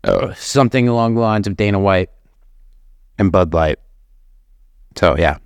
uh, 0.04 0.34
something 0.34 0.88
along 0.88 1.16
the 1.16 1.22
lines 1.22 1.48
of 1.48 1.56
Dana 1.56 1.80
White 1.80 2.10
and 3.18 3.32
Bud 3.32 3.54
Light. 3.54 3.80
So 4.96 5.18
yeah, 5.18 5.38